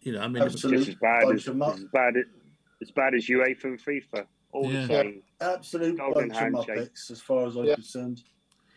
[0.03, 0.79] You know, I mean, Absolutely.
[0.87, 2.25] Just as bad Bunch as, of mu- as bad as,
[2.83, 4.27] as bad as UEFA and FIFA.
[4.53, 4.81] All Yeah.
[4.83, 5.23] the same.
[5.41, 6.69] Absolute Golden bunch handshake.
[6.79, 7.75] of muppets, as far as I'm Yeah.
[7.75, 8.23] concerned.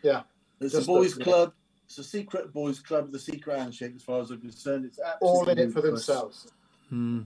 [0.02, 0.22] Yeah.
[0.60, 1.52] It's Just a boys' the- club.
[1.86, 3.10] It's a secret boys' club.
[3.12, 4.84] The secret handshake, as far as I'm concerned.
[4.86, 6.06] It's All in it for ludicrous.
[6.06, 6.52] themselves.
[6.88, 7.22] Hmm.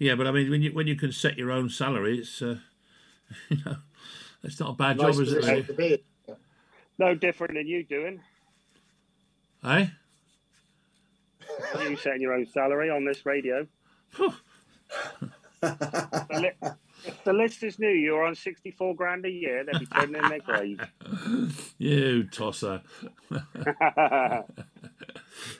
[0.00, 2.58] Yeah, but I mean, when you when you can set your own salary, it's uh,
[3.50, 3.76] you know,
[4.42, 5.36] it's not a bad Nice job, is it?
[5.36, 5.66] position Really?
[5.66, 6.36] to be.
[6.98, 8.20] No different than you doing.
[9.64, 9.86] Eh?
[11.80, 13.66] You setting your own salary on this radio.
[15.60, 16.70] The li-
[17.06, 20.28] if the listeners knew you were on 64 grand a year, they'd be turning in
[20.28, 20.80] their grave.
[21.78, 22.82] you tosser.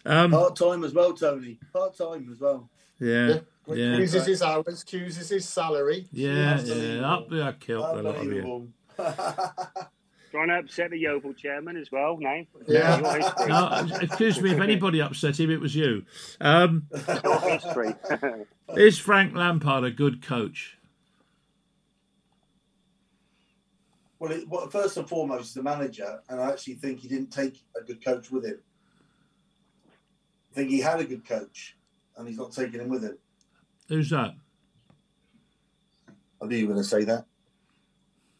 [0.06, 1.58] Um, Part time as well, Tony.
[1.72, 2.70] Part time as well.
[3.00, 3.98] yeah, Great yeah, contract.
[3.98, 6.06] Chooses his hours, chooses his salary.
[6.12, 6.94] yeah, Unbelievable.
[7.00, 7.12] yeah.
[7.12, 8.72] Up there, kilt a lot of you.
[10.34, 10.48] Unbelievable.
[10.48, 12.42] Trying to upset the Yeovil chairman as well now.
[12.66, 12.98] Yeah.
[12.98, 13.48] Your.
[13.48, 16.04] No, excuse me, if anybody upset him, it was you.
[16.40, 16.88] Um,
[17.22, 17.94] Your history.
[18.76, 20.78] is Frank Lampard a good coach?
[24.24, 27.62] well, it, well, first and foremost, the manager, and I actually think he didn't take
[27.78, 28.58] a good coach with him.
[30.50, 31.76] I think he had a good coach,
[32.16, 33.18] and he's not taking him with him.
[33.88, 34.34] Who's that?
[36.40, 37.26] I knew you were going to say that.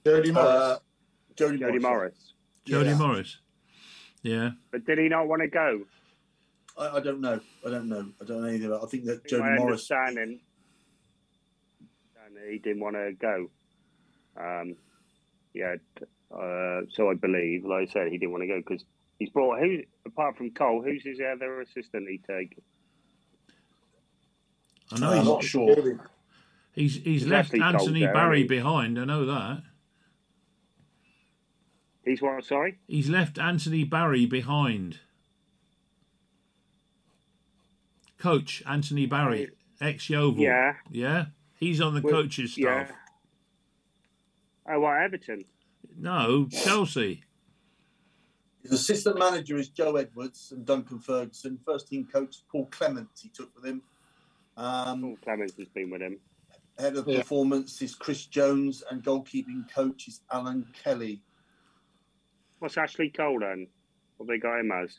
[0.07, 0.49] Jody Morris.
[0.49, 0.78] Uh,
[1.37, 2.32] Jody, Jody Morris.
[2.64, 2.99] Jody Yeah.
[2.99, 3.39] Morris.
[4.22, 4.51] Yeah.
[4.70, 5.82] But did he not want to go?
[6.78, 7.41] I, I don't know.
[7.66, 8.11] I don't know.
[8.20, 8.85] I don't know anything about.
[8.85, 9.91] I think that Jody My Morris.
[9.91, 10.41] understanding,
[12.26, 13.51] and he didn't want to go.
[14.37, 14.76] Um,
[15.53, 15.76] yeah,
[16.32, 18.85] uh, so I believe, like I said, he didn't want to go because
[19.18, 22.59] he's brought who apart from Cole, who's his other assistant he take?
[24.91, 25.76] I know I'm he's, not sure.
[26.72, 28.99] He's, he's He's left Anthony Barry hasn't behind.
[28.99, 29.62] I know that.
[32.05, 32.44] He's what?
[32.44, 35.00] Sorry, He's left Anthony Barry behind.
[38.18, 39.50] Coach Anthony Barry,
[39.80, 40.42] ex Yeovil.
[40.42, 41.26] yeah, Yeah?
[41.57, 42.86] He's on the Well, coach's yeah.
[42.86, 42.96] staff.
[44.68, 45.44] Oh, what Everton?
[45.96, 47.22] No, Chelsea.
[48.62, 51.59] His assistant manager is Joe Edwards and Duncan Ferguson.
[51.66, 53.82] First team coach Paul Clement he took with him.
[54.57, 56.18] Um, Paul Clemens has been with him.
[56.78, 57.18] head of Yeah.
[57.18, 61.22] performance is Chris Jones, and goalkeeping coach is Alan Kelly.
[62.64, 63.66] What's Ashley Cole then?
[64.16, 64.98] What they got him as?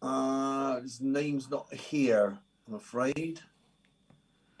[0.00, 2.38] Uh, his name's not here,
[2.68, 3.40] I'm afraid.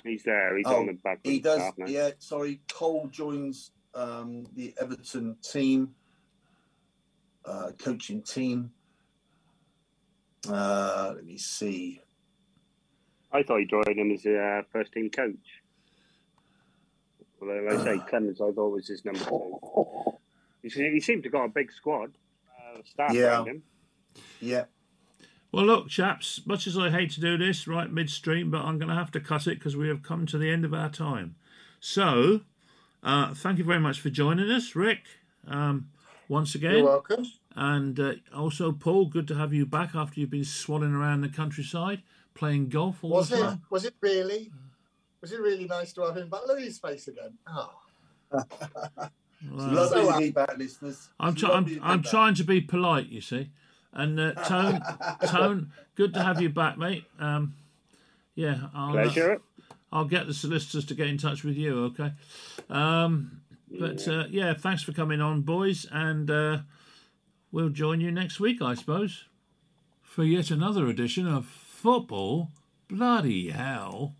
[0.02, 0.56] He's there.
[0.56, 1.20] He's Oh, on the back.
[1.22, 1.86] He does, now.
[1.86, 2.10] yeah.
[2.18, 5.94] Sorry, Cole joins um, the Everton team,
[7.44, 8.72] uh, coaching team.
[10.48, 12.00] Uh, let me see.
[13.30, 15.36] I thought he joined him as a uh, first team coach.
[17.40, 20.18] Well, like I say, Clemens, I thought was his number two.
[20.62, 22.10] He seemed to got a big squad,
[22.86, 23.22] staff Yeah.
[23.22, 23.62] around him.
[24.40, 24.64] Yeah,
[25.52, 28.88] Well, look, chaps, much as I hate to do this right midstream, but I'm going
[28.88, 31.34] to have to cut it because we have come to the end of our time.
[31.80, 32.42] So,
[33.02, 35.00] uh, thank you very much for joining us, Rick,
[35.46, 35.90] um,
[36.28, 36.78] once again.
[36.78, 37.24] You're welcome.
[37.56, 41.28] And uh, also, Paul, good to have you back after you've been swelling around the
[41.28, 42.02] countryside
[42.34, 43.58] playing golf all Was the it?
[43.70, 44.52] Was it really?
[45.20, 46.40] Was it really nice to have him back?
[46.46, 47.36] Look at his face again.
[47.48, 47.72] Oh,
[49.42, 51.08] it's Well, lovely So, to uh, be back, listeners.
[51.18, 52.10] I'm, try- I'm, to I'm back.
[52.10, 53.50] trying to be polite, you see.
[53.92, 54.80] And uh, Tone,
[55.26, 57.04] Tone, good to have you back, mate.
[57.18, 57.54] Um,
[58.34, 59.36] yeah, I'll, uh,
[59.92, 62.12] I'll get the solicitors to get in touch with you, okay?
[62.68, 63.40] Um,
[63.78, 66.58] but uh, yeah, thanks for coming on, boys, and uh,
[67.50, 69.24] we'll join you next week, I suppose,
[70.02, 72.50] for yet another edition of Football
[72.88, 74.14] Bloody Hell.